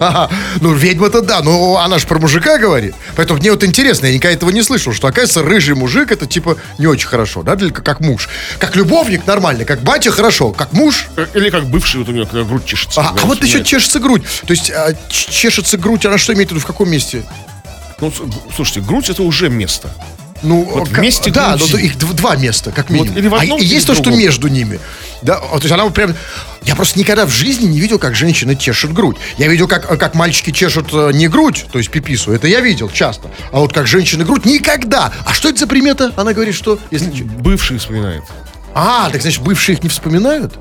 [0.00, 0.28] Ага.
[0.60, 2.94] Ну, ведьма-то да, но она же про мужика говорит.
[3.16, 6.58] Поэтому мне вот интересно, я никогда этого не слышал, что, оказывается, рыжий мужик это типа
[6.78, 8.28] не очень хорошо, да, для, как муж.
[8.58, 11.06] Как любовник нормально, как батя хорошо, как муж.
[11.34, 13.00] Или как бывший вот у него, когда грудь чешется.
[13.00, 14.24] А, а вот еще чешется грудь.
[14.46, 17.24] То есть а, чешется грудь, она что имеет в виду, в каком месте?
[18.00, 18.12] Ну,
[18.54, 19.90] слушайте, грудь это уже место.
[20.42, 21.72] Ну, Вот как- вместе да, груди.
[21.72, 23.16] но их дв- два места, как минимум.
[23.18, 24.78] или в А одном, и или есть то, что между ними.
[25.22, 26.14] Да, вот, то есть она вот прям...
[26.62, 29.16] Я просто никогда в жизни не видел, как женщины чешут грудь.
[29.36, 32.30] Я видел, как, как мальчики чешут э, не грудь, то есть пипису.
[32.30, 33.32] Это я видел часто.
[33.50, 35.12] А вот как женщины грудь никогда.
[35.26, 36.12] А что это за примета?
[36.14, 36.78] Она говорит, что...
[36.92, 37.22] Если...
[37.22, 38.22] Бывший вспоминает.
[38.74, 40.54] А, так значит, бывшие их не вспоминают?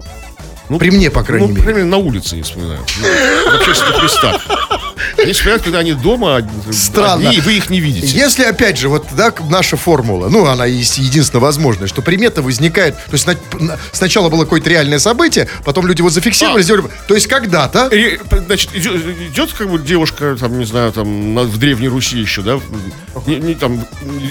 [0.69, 1.67] Ну, При мне, по крайней ну, мере.
[1.67, 2.89] мере, на улице не вспоминают.
[2.99, 4.41] Ну, в общественных местах.
[5.17, 7.29] Они вспоминают, когда они дома од- Странно.
[7.29, 8.07] одни, и вы их не видите.
[8.07, 12.95] Если, опять же, вот да, наша формула, ну, она есть единственно возможная, что примета возникает,
[12.95, 16.63] то есть на- на- сначала было какое-то реальное событие, потом люди его зафиксировали, А.
[16.63, 18.95] сделали, то есть когда-то, И, Значит, идет,
[19.31, 22.59] идет как бы девушка, там, не знаю, там, на- в Древней Руси еще, да,
[23.25, 23.85] не, не, там,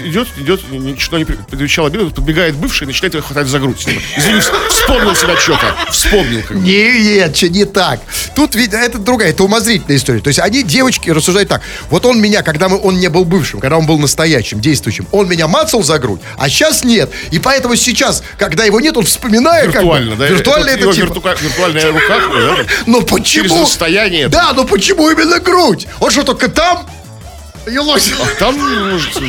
[0.05, 3.77] идет, идет, ничего не предвещало обиду, подбегает бывший и начинает ее хватать за грудь.
[3.77, 6.41] Типа, Извини, вспомнил себя что-то, вспомнил.
[6.47, 6.63] Как бы.
[6.63, 7.99] Нет, что не так.
[8.35, 10.19] Тут ведь это другая, это умозрительная история.
[10.19, 11.61] То есть они, девочки, рассуждают так.
[11.89, 15.27] Вот он меня, когда мы, он не был бывшим, когда он был настоящим, действующим, он
[15.27, 17.09] меня мацал за грудь, а сейчас нет.
[17.31, 20.27] И поэтому сейчас, когда его нет, он вспоминает как бы, Виртуально, да?
[20.27, 21.05] Виртуально это, его типа...
[21.05, 22.55] виртука- виртуальная рука, да?
[22.85, 23.47] Но почему?
[23.47, 24.27] Через расстояние.
[24.27, 25.87] Да, но почему именно грудь?
[25.99, 26.87] Он что, только там?
[27.67, 28.11] Елось.
[28.39, 28.55] Там,
[28.91, 29.21] может,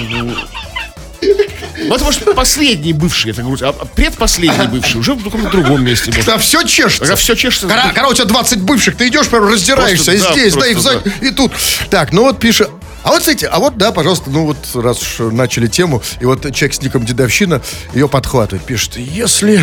[1.20, 6.11] это, может, последний бывший, это грудь, а предпоследний бывший уже в каком-то другом месте.
[6.11, 6.26] Может.
[6.26, 7.00] Да все чешется.
[7.00, 7.68] Когда все чешется.
[7.68, 10.66] Кора, кора, у тебя 20 бывших, ты идешь, прям раздираешься, Просто, и да, здесь, да,
[10.66, 11.52] и, просто, взад- и тут.
[11.90, 12.70] Так, ну вот пишет.
[13.04, 16.42] А вот, кстати, а вот, да, пожалуйста, ну вот раз уж начали тему, и вот
[16.54, 17.62] человек с ником Дедовщина
[17.94, 19.62] ее подхватывает, пишет, если...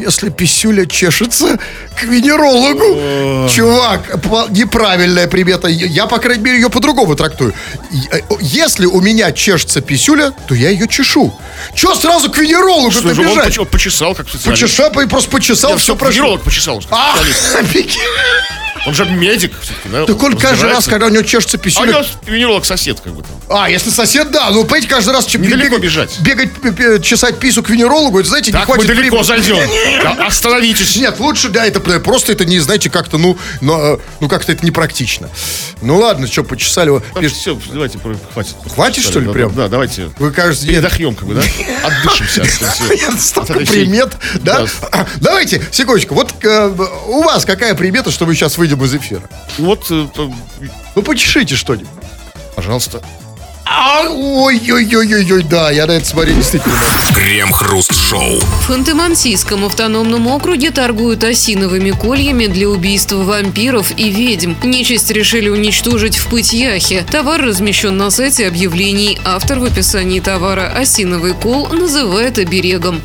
[0.00, 1.58] Если писюля чешется
[1.98, 4.00] к венерологу, чувак,
[4.50, 5.68] неправильная примета.
[5.68, 7.52] Я, по крайней мере, ее по-другому трактую.
[8.10, 11.32] Э, Если у меня чешется писюля, то я ее чешу.
[11.74, 13.56] Че сразу к венерологу Что же, он бежать?
[13.58, 14.62] поч- почесал, как специалист.
[14.62, 16.14] Почеша, и просто почесал, Я все прошло.
[16.14, 16.82] венеролог почесал.
[16.90, 17.14] А.
[18.86, 19.52] Он же медик.
[19.60, 20.06] все-таки, да?
[20.06, 23.22] Так он каждый раз, когда у него чешется А у него венеролог сосед, как бы
[23.22, 23.32] там.
[23.48, 24.50] А, если сосед, да.
[24.50, 26.20] Ну, понимаете, каждый раз Недалеко бегать, бежать.
[26.20, 29.42] бегать, чесать пису к венерологу, это, знаете, не Так мы хватит далеко времени.
[29.42, 29.70] зайдем.
[30.02, 30.96] Да, Остановитесь.
[30.96, 34.64] Нет, лучше, да, это п- просто это не, знаете, как-то, ну, э, ну как-то это
[34.64, 35.28] непрактично.
[35.82, 37.02] Ну ладно, что, почесали его.
[37.18, 37.98] Пишет, Все, давайте,
[38.32, 38.54] хватит.
[38.72, 39.54] Хватит, что ли, Да, прям?
[39.54, 40.10] Да, давайте.
[40.18, 41.42] Вы, кажется, Передохнем, как бы, да?
[41.84, 42.44] Отдышимся.
[43.18, 44.12] столько примет,
[44.42, 44.66] да?
[44.90, 45.06] Да.
[45.20, 46.74] Давайте, секундочку, вот э,
[47.06, 49.22] у вас какая примета, что мы сейчас выйдем из эфира?
[49.58, 50.06] Вот, э,
[50.94, 51.88] Ну, почешите что-нибудь.
[52.56, 53.02] пожалуйста.
[54.12, 56.74] Ой-ой-ой-ой-ой, да, я на это смотреть действительно.
[57.14, 58.40] Крем-хруст-шоу.
[58.40, 64.54] В Ханты-Мансийском автономном округе торгуют осиновыми кольями для убийства вампиров и ведьм.
[64.64, 67.06] Нечисть решили уничтожить в Пыть-Яхе.
[67.10, 69.18] Товар размещен на сайте объявлений.
[69.24, 73.00] Автор в описании товара «Осиновый кол» называет оберегом.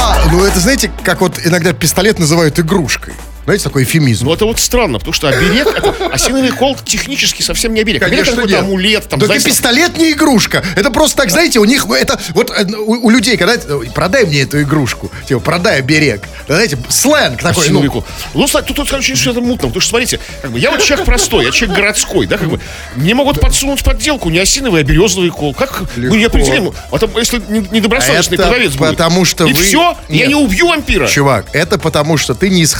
[0.00, 3.14] А, ну это знаете, как вот иногда пистолет называют игрушкой.
[3.48, 4.26] Знаете, такой эфемизм.
[4.26, 8.02] Ну, это вот странно, потому что оберег, это, осиновый кол технически совсем не оберег.
[8.02, 8.64] Оберег Конечно, это какой-то нет.
[8.66, 10.62] амулет, там, знаете, пистолет не игрушка.
[10.76, 13.54] Это просто так, знаете, у них это вот э, у, у людей, когда
[13.94, 16.28] продай мне эту игрушку, типа продай оберег.
[16.46, 17.64] Знаете, сленг такой.
[17.64, 18.04] осиновый Ну.
[18.34, 21.06] Ну, тут, тут, короче, все это мутно, потому что, смотрите, как бы, я вот человек
[21.06, 22.60] простой, я человек городской, да, как бы,
[22.96, 25.54] мне могут подсунуть подделку не осиновый, а березовый кол.
[25.54, 26.36] Как мы не Легко.
[26.36, 26.74] определим?
[26.92, 28.90] А там, если не- недобросовестный Это продавец будет.
[28.90, 31.06] потому что И вы- все, я не убью вампира.
[31.06, 32.74] Чувак, это потому что ты не из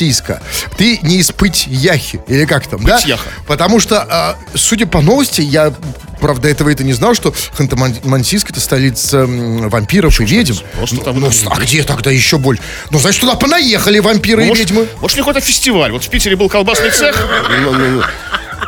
[0.00, 0.40] Ханты-Мансийска.
[0.76, 2.20] Ты не из Пыть-Яхи.
[2.28, 2.96] Или как там, да?
[2.98, 3.28] Пыть-Яха.
[3.46, 5.72] Потому что, а, судя по новости, я,
[6.20, 10.54] правда, этого это не знал, что Ханты-Мансийск это столица вампиров и ведьм.
[10.76, 12.62] Просто там Ну, это- а где тогда еще больше?
[12.90, 14.88] Ну, значит, туда понаехали вампиры Ну, и может, ведьмы.
[15.00, 15.92] может, у них какой-то фестиваль.
[15.92, 17.16] Вот в Питере был колбасный цех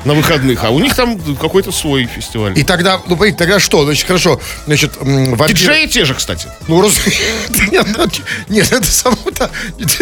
[0.05, 2.59] на, выходных, а у них там какой-то свой фестиваль.
[2.59, 3.85] И тогда, ну, понимаете, тогда что?
[3.85, 5.59] Значит, хорошо, значит, м, вампиры...
[5.59, 6.49] Диджеи те же, кстати.
[6.67, 6.95] Ну, раз...
[7.71, 7.87] нет,
[8.49, 9.51] нет, это само, да,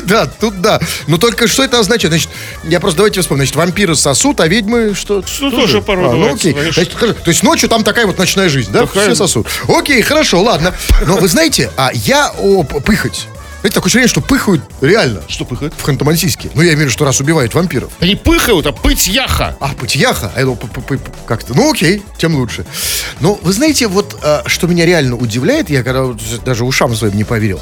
[0.04, 0.80] да, тут да.
[1.06, 2.12] Но только что это означает?
[2.12, 2.30] Значит,
[2.64, 3.40] я просто давайте вспомним.
[3.40, 5.22] Значит, вампиры сосут, а ведьмы что?
[5.40, 6.52] Ну, тоже порой А, ну, окей.
[6.52, 8.86] Значит, то есть ночью там такая вот ночная жизнь, да?
[8.86, 9.06] Такая.
[9.06, 9.46] Все сосут.
[9.68, 10.74] Окей, хорошо, ладно.
[11.06, 13.28] Но вы знаете, а я о, пыхать.
[13.60, 15.22] Знаете, такое ощущение, что пыхают реально.
[15.28, 15.72] Что пыхает?
[15.76, 16.50] В Ханты-Мансийске.
[16.54, 17.90] Ну, я имею в виду, что раз убивают вампиров.
[18.00, 19.56] Они пыхают, а пыть яха.
[19.60, 20.30] А, пытьяха?
[20.36, 21.54] А, ну, п- п- п- как-то.
[21.54, 22.64] Ну, окей, тем лучше.
[23.20, 26.06] Но вы знаете, вот а, что меня реально удивляет, я когда
[26.44, 27.60] даже ушам своим не поверил.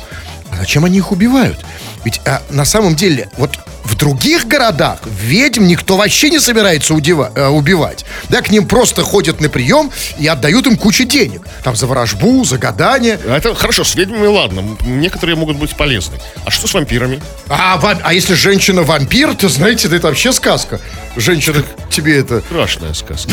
[0.50, 1.58] А зачем они их убивают?
[2.04, 7.30] Ведь а, на самом деле, вот в других городах ведьм никто вообще не собирается удева-
[7.34, 8.04] э, убивать.
[8.30, 11.42] Да, к ним просто ходят на прием и отдают им кучу денег.
[11.62, 13.18] Там за ворожбу, за гадание.
[13.26, 14.76] А Это хорошо, с ведьмами ладно.
[14.86, 16.18] Некоторые могут быть полезны.
[16.46, 17.20] А что с вампирами?
[17.48, 20.80] А, ва- а если женщина вампир, то знаете, это вообще сказка.
[21.16, 22.40] Женщина тебе это...
[22.40, 23.30] Страшная сказка.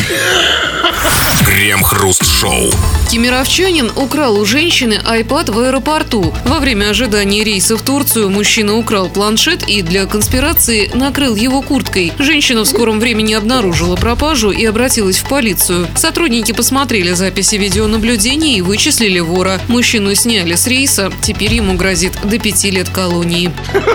[1.46, 2.72] Крем-хруст-шоу.
[3.10, 6.34] Кемеровчанин украл у женщины iPad в аэропорту.
[6.46, 12.14] Во время ожидания рейса в Турцию мужчина украл планшет и для конспирации накрыл его курткой.
[12.20, 15.88] Женщина в скором времени обнаружила пропажу и обратилась в полицию.
[15.96, 19.60] Сотрудники посмотрели записи видеонаблюдения и вычислили вора.
[19.68, 21.12] Мужчину сняли с рейса.
[21.22, 23.52] Теперь ему грозит до пяти лет колонии.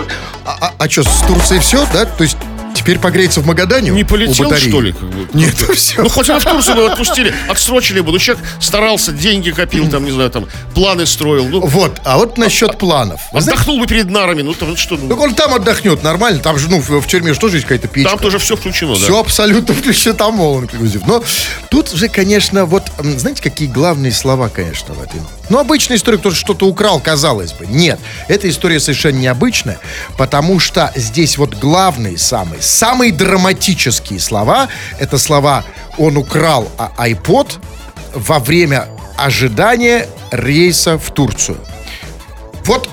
[0.79, 2.05] А, что, с Турцией все, да?
[2.05, 2.37] То есть
[2.87, 3.89] теперь погреется в Магадане?
[3.91, 4.93] Не полетел, что ли?
[4.93, 5.27] как бы?
[5.33, 6.01] Нет, все.
[6.01, 8.13] Ну, хоть бы в Турцию бы отпустили, отсрочили бы.
[8.13, 11.49] Ну, человек старался, деньги копил, там, не знаю, там, планы строил.
[11.49, 13.19] Ну, Вот, а вот насчет планов.
[13.33, 14.41] Вы знаете, отдохнул бы перед нарами.
[14.41, 17.39] Ну, там, что, ну, он там отдохнет нормально, там же, ну, в, в тюрьме же
[17.41, 18.11] тоже есть какая-то печка.
[18.11, 19.01] там тоже все включено, да.
[19.01, 21.03] Все абсолютно включено, там all inclusive.
[21.05, 21.21] Но
[21.69, 25.19] тут же, конечно, вот, знаете, какие главные слова, конечно, в этой...
[25.49, 27.65] Ну, обычная история, кто что-то украл, казалось бы.
[27.67, 29.79] Нет, эта история совершенно необычная,
[30.17, 34.67] потому что здесь вот главные самые, самые драматические слова,
[34.99, 35.63] это слова
[35.97, 37.59] «он украл а- iPod
[38.13, 41.57] во время ожидания рейса в Турцию».
[42.65, 42.89] Вот,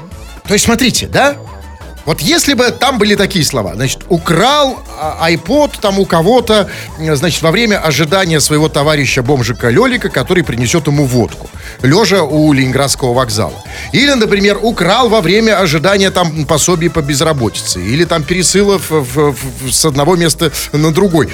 [0.47, 1.37] то есть смотрите, да?
[2.05, 7.43] Вот если бы там были такие слова, значит, украл а, iPod там у кого-то, значит,
[7.43, 11.49] во время ожидания своего товарища бомжика Лелика, который принесет ему водку,
[11.83, 13.55] лежа у Ленинградского вокзала.
[13.93, 19.37] Или, например, украл во время ожидания там пособий по безработице, или там пересылов в- в-
[19.63, 21.31] в- с одного места на другой.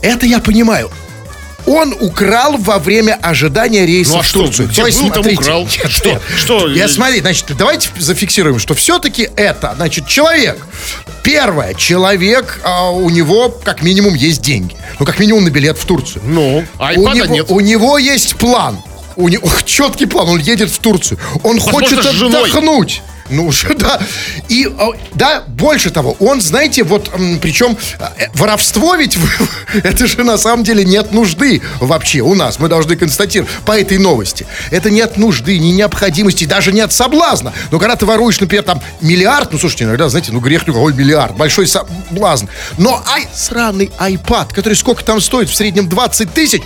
[0.00, 0.90] Это я понимаю.
[1.66, 4.68] Он украл во время ожидания рейса Ну, а в что, Турцию.
[4.68, 5.62] где То есть, был, там смотрите, украл.
[5.62, 6.08] нет, Что?
[6.10, 6.22] нет.
[6.36, 6.68] Что?
[6.68, 10.64] Я смотри, значит, давайте зафиксируем, что все-таки это, значит, человек.
[11.22, 14.76] Первое, человек, а, у него как минимум есть деньги.
[15.00, 16.22] Ну, как минимум на билет в Турцию.
[16.24, 17.46] Ну, а у, него, нет.
[17.48, 18.78] у него есть план.
[19.16, 21.18] У него четкий план, он едет в Турцию.
[21.42, 23.02] Он Возможно, хочет отдохнуть.
[23.30, 24.00] Ну уже, да.
[24.48, 27.10] И, а, да, больше того, он, знаете, вот,
[27.40, 29.18] причем э, воровство ведь,
[29.74, 32.58] это же на самом деле нет нужды вообще у нас.
[32.58, 34.46] Мы должны констатировать по этой новости.
[34.70, 37.52] Это нет нужды, ни необходимости, даже нет соблазна.
[37.70, 41.36] Но когда ты воруешь, например, там миллиард, ну, слушайте, иногда, знаете, ну, грех, ой, миллиард,
[41.36, 42.46] большой соблазн.
[42.78, 46.62] Но ай, сраный iPad, который сколько там стоит, в среднем 20 тысяч,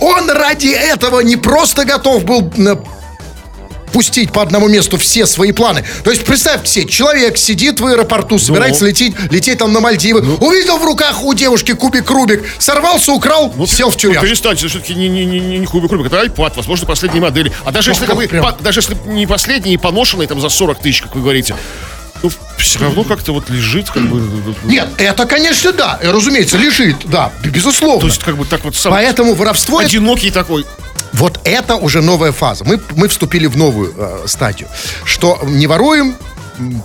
[0.00, 2.52] он ради этого не просто готов был
[3.92, 5.84] пустить по одному месту все свои планы.
[6.04, 10.78] То есть, представьте себе, человек сидит в аэропорту, собирается лететь, лететь там на Мальдивы, увидел
[10.78, 14.26] в руках у девушки кубик Рубик, сорвался, украл, сел в Ну, тюряшку.
[14.26, 17.52] перестаньте, все-таки не, не, не, не кубик Рубик, это iPad, возможно, последней модели.
[17.64, 20.48] А даже Ну, если, как бы, по- даже если не последний, и поношенный там за
[20.48, 21.54] 40 тысяч, как вы говорите,
[22.22, 24.20] ну, все равно как-то вот лежит, как бы.
[24.20, 28.00] ну, Нет, это, конечно, да, разумеется, лежит, да, безусловно.
[28.02, 30.64] То есть, как бы так вот сам Поэтому воровство это- одинокий такой.
[31.12, 32.64] Вот это уже новая фаза.
[32.64, 34.68] Мы, мы вступили в новую э, стадию.
[35.04, 36.16] Что не воруем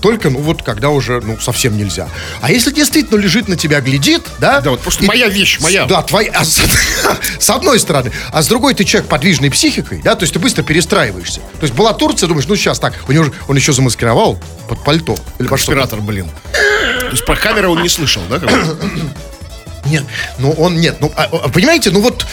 [0.02, 2.08] только, ну вот, когда уже, ну, совсем нельзя.
[2.42, 4.62] А если действительно лежит на тебя, глядит, да?
[4.62, 5.86] Да, вот просто моя вещь, моя.
[5.86, 6.32] Да, твоя.
[6.34, 6.60] а с,
[7.40, 8.12] с одной стороны.
[8.32, 10.16] А с другой ты человек подвижной психикой, да?
[10.16, 11.42] То есть ты быстро перестраиваешься.
[11.60, 12.94] То есть была Турция, думаешь, ну сейчас так.
[13.08, 15.16] У него же- он еще замаскировал под пальто.
[15.40, 16.30] Или Конспиратор, блин.
[16.54, 18.42] То есть про камеру он не слышал, да?
[19.90, 20.04] Нет,
[20.38, 20.98] ну он нет.
[21.00, 22.26] Ну, а, а, понимаете, ну вот.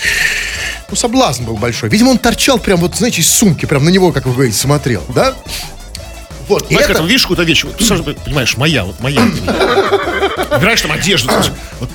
[0.90, 1.88] Ну, соблазн был большой.
[1.88, 5.02] Видимо, он торчал прям вот, знаете, из сумки, прям на него, как вы говорите, смотрел,
[5.14, 5.34] да?
[6.48, 9.22] Вот, Знаешь, это- видишь, какую-то вещь, вот, сразу понимаешь, моя, вот моя.
[9.22, 11.30] Убираешь там одежду.
[11.80, 11.90] вот,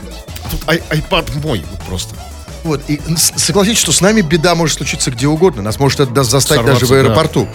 [0.49, 2.15] тут ай- iPad мой вот просто.
[2.63, 2.99] Вот, и
[3.35, 5.61] согласитесь, что с нами беда может случиться где угодно.
[5.61, 7.47] Нас может это даст застать Сорваться, даже в аэропорту.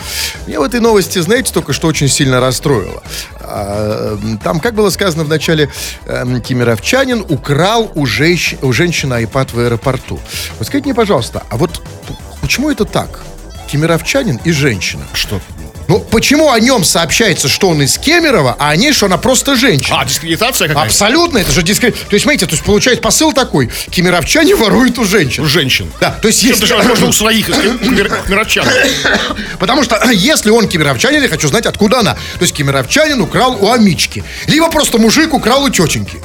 [0.46, 3.02] Меня в этой новости, знаете, только что очень сильно расстроило.
[3.40, 5.70] А, Там, как было сказано в начале,
[6.06, 10.20] эм, кемеровчанин украл у, женщ- у женщины iPad в аэропорту.
[10.58, 11.82] Вот скажите мне, пожалуйста, а вот
[12.42, 13.20] почему это так?
[13.68, 15.04] Кемеровчанин и женщина.
[15.14, 15.40] Что?
[15.88, 19.56] Ну, почему о нем сообщается, что он из Кемерово, а о ней, что она просто
[19.56, 20.00] женщина?
[20.00, 20.86] А, дискредитация какая-то?
[20.86, 21.94] Абсолютно, это же дискрет.
[21.94, 23.70] То есть, смотрите, то есть получается посыл такой.
[23.90, 25.44] Кемеровчане воруют у женщин.
[25.44, 25.90] У женщин.
[26.00, 26.60] Да, то есть если...
[26.60, 28.66] даже, возможно, у своих кемеровчан.
[29.58, 32.14] Потому что если он кемеровчанин, я хочу знать, откуда она.
[32.14, 34.24] То есть кемеровчанин украл у амички.
[34.46, 36.20] Либо просто мужик украл у тетеньки.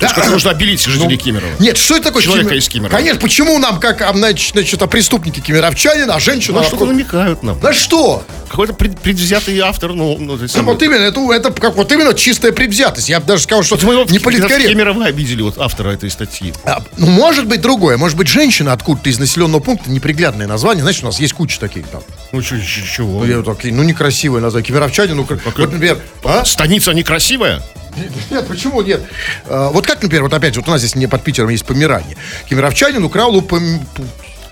[0.00, 1.52] То есть нужно обелить жителей Кемерово.
[1.58, 2.22] Нет, что это такое?
[2.22, 2.96] Человека Кемер- из Кемерово.
[2.96, 6.60] Конечно, почему нам, как, а, значит, а преступники кемеровчанин, а женщина...
[6.60, 7.60] На что-то намекают нам.
[7.60, 8.24] На что?
[8.50, 11.90] Какой-то пред- предвзятый автор, ну, ну, то есть Ну, Вот именно, это, это как вот
[11.92, 13.08] именно чистая предвзятость.
[13.08, 14.68] Я бы даже сказал, что мы его не политкорректно.
[14.68, 16.52] Кемерово обидели вот автора этой статьи.
[16.64, 17.96] А, ну, может быть другое.
[17.96, 20.82] Может быть, женщина откуда-то из населенного пункта, неприглядное название.
[20.82, 22.02] Знаешь, у нас есть куча таких там.
[22.32, 23.20] Ну, чё- чё- чего?
[23.20, 24.66] Ну, я такие, ну, некрасивое название.
[24.66, 26.44] Кемеровчане, ну, как, вот, например, а?
[26.44, 27.62] Станица некрасивая?
[28.30, 29.00] Нет, почему нет?
[29.46, 32.16] А, вот как, например, вот опять, вот у нас здесь не под Питером есть Померанье.
[32.48, 33.80] Кемеровчанин украл у пом...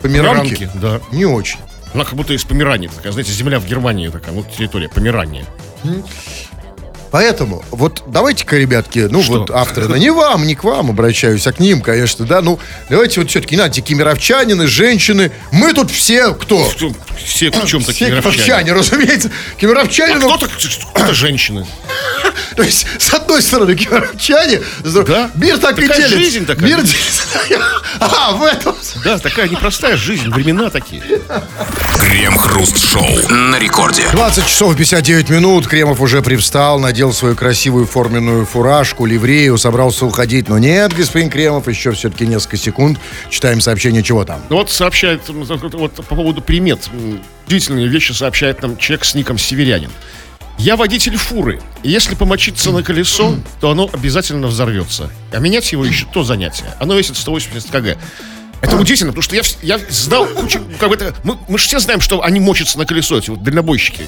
[0.01, 0.55] Померанки.
[0.55, 1.01] Померанки, да.
[1.13, 1.59] Не очень.
[1.95, 5.45] Она как будто из Померании такая, знаете, земля в Германии такая, вот территория Померания.
[7.11, 9.41] Поэтому, вот давайте-ка, ребятки, ну Что?
[9.41, 12.59] вот авторы, ну, не вам, не к вам обращаюсь, а к ним, конечно, да, ну
[12.91, 16.69] давайте вот все-таки, знаете, кемеровчанины, женщины, мы тут все кто?
[17.25, 18.73] Все в чем-то кемеровчане.
[18.75, 19.31] разумеется.
[19.59, 21.67] Кемеровчане, ну, Кто-то, кто-то женщины.
[22.57, 25.31] то есть, с одной стороны, кемеровчане, с другой- Да.
[25.35, 26.19] мир так и Такая делится.
[26.19, 26.65] жизнь такая.
[26.69, 27.23] Мир делится.
[28.01, 28.77] А, в этом.
[29.05, 31.03] Да, такая непростая жизнь, времена такие.
[31.99, 34.05] Крем-хруст-шоу на рекорде.
[34.13, 35.67] 20 часов 59 минут.
[35.67, 40.49] Кремов уже привстал, надел свою красивую форменную фуражку, ливрею, собрался уходить.
[40.49, 42.99] Но нет, господин Кремов, еще все-таки несколько секунд.
[43.31, 44.41] Читаем сообщение, чего там.
[44.49, 46.89] Ну вот сообщает, вот по поводу примет,
[47.47, 49.91] удивительные вещи сообщает нам человек с ником Северянин.
[50.59, 51.61] Я водитель фуры.
[51.83, 55.11] И если помочиться на колесо, то оно обязательно взорвется.
[55.33, 56.75] А менять его еще то занятие.
[56.81, 57.97] Оно весит 180 кг.
[58.61, 61.79] Это удивительно, потому что я, я знал кучу, как бы это, мы, мы же все
[61.79, 64.03] знаем, что они мочатся на колесо, эти вот дальнобойщики.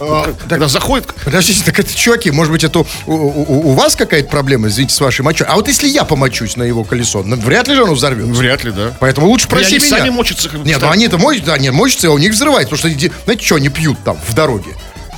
[0.00, 3.94] А, Вот, когда заходят, Подождите, так это, чуваки, может быть, это у, у- у вас
[3.94, 5.46] какая-то проблема, извините, с вашей мочой?
[5.46, 8.32] А вот если я помочусь на его колесо, ну, вряд ли же оно взорвется.
[8.32, 8.94] вряд ли, да.
[9.00, 9.98] Поэтому лучше проси они меня.
[9.98, 10.48] сами мочатся.
[10.48, 12.74] как Нет, ну они-то мочатся, нет, мочатся, а у них взрывается.
[12.74, 14.70] Потому что, знаете, что они пьют там в дороге?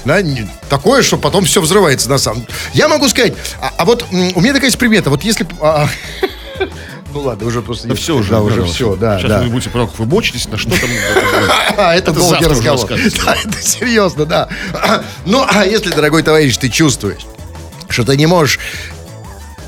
[0.07, 4.07] Да, не- такое, что потом все взрывается на самом Я могу сказать, а, а вот
[4.11, 5.43] у меня такая есть примета, вот если...
[5.43, 5.89] б- а,
[7.13, 7.89] ну ладно, уже просто...
[7.89, 9.43] Да все уже, Да, уже все, да, Сейчас да.
[9.43, 10.89] вы будете про вы мочитесь, на что там.
[11.77, 12.89] А, это, долгий разговор.
[12.89, 14.49] Да, это серьезно, да.
[15.25, 17.27] Ну, а если, дорогой товарищ, ты чувствуешь,
[17.89, 18.61] что ты не можешь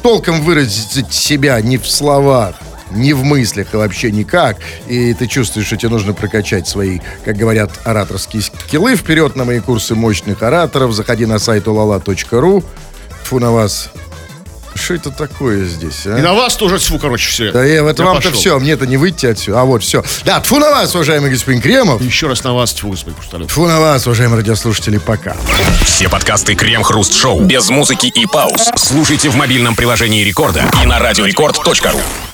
[0.05, 2.55] толком выразить себя ни в словах,
[2.91, 7.37] ни в мыслях и вообще никак, и ты чувствуешь, что тебе нужно прокачать свои, как
[7.37, 12.65] говорят, ораторские скиллы, вперед на мои курсы мощных ораторов, заходи на сайт ulala.ru.
[13.25, 13.91] Фу на вас.
[14.75, 16.17] Что это такое здесь, а?
[16.19, 17.53] И на вас тоже тьфу, короче, все.
[17.53, 19.61] Да я, это вам-то все, мне-то не выйти отсюда.
[19.61, 20.05] А вот, все.
[20.25, 22.01] Да, тфу на вас, уважаемый господин Кремов.
[22.01, 23.51] Еще раз на вас тьфу, господин Пустолев.
[23.51, 25.37] Фу на вас, уважаемые радиослушатели, пока.
[25.85, 32.01] Все подкасты Крем-хруст-шоу без музыки и пауз слушайте в мобильном приложении Рекорда и на радиорекорд.ру.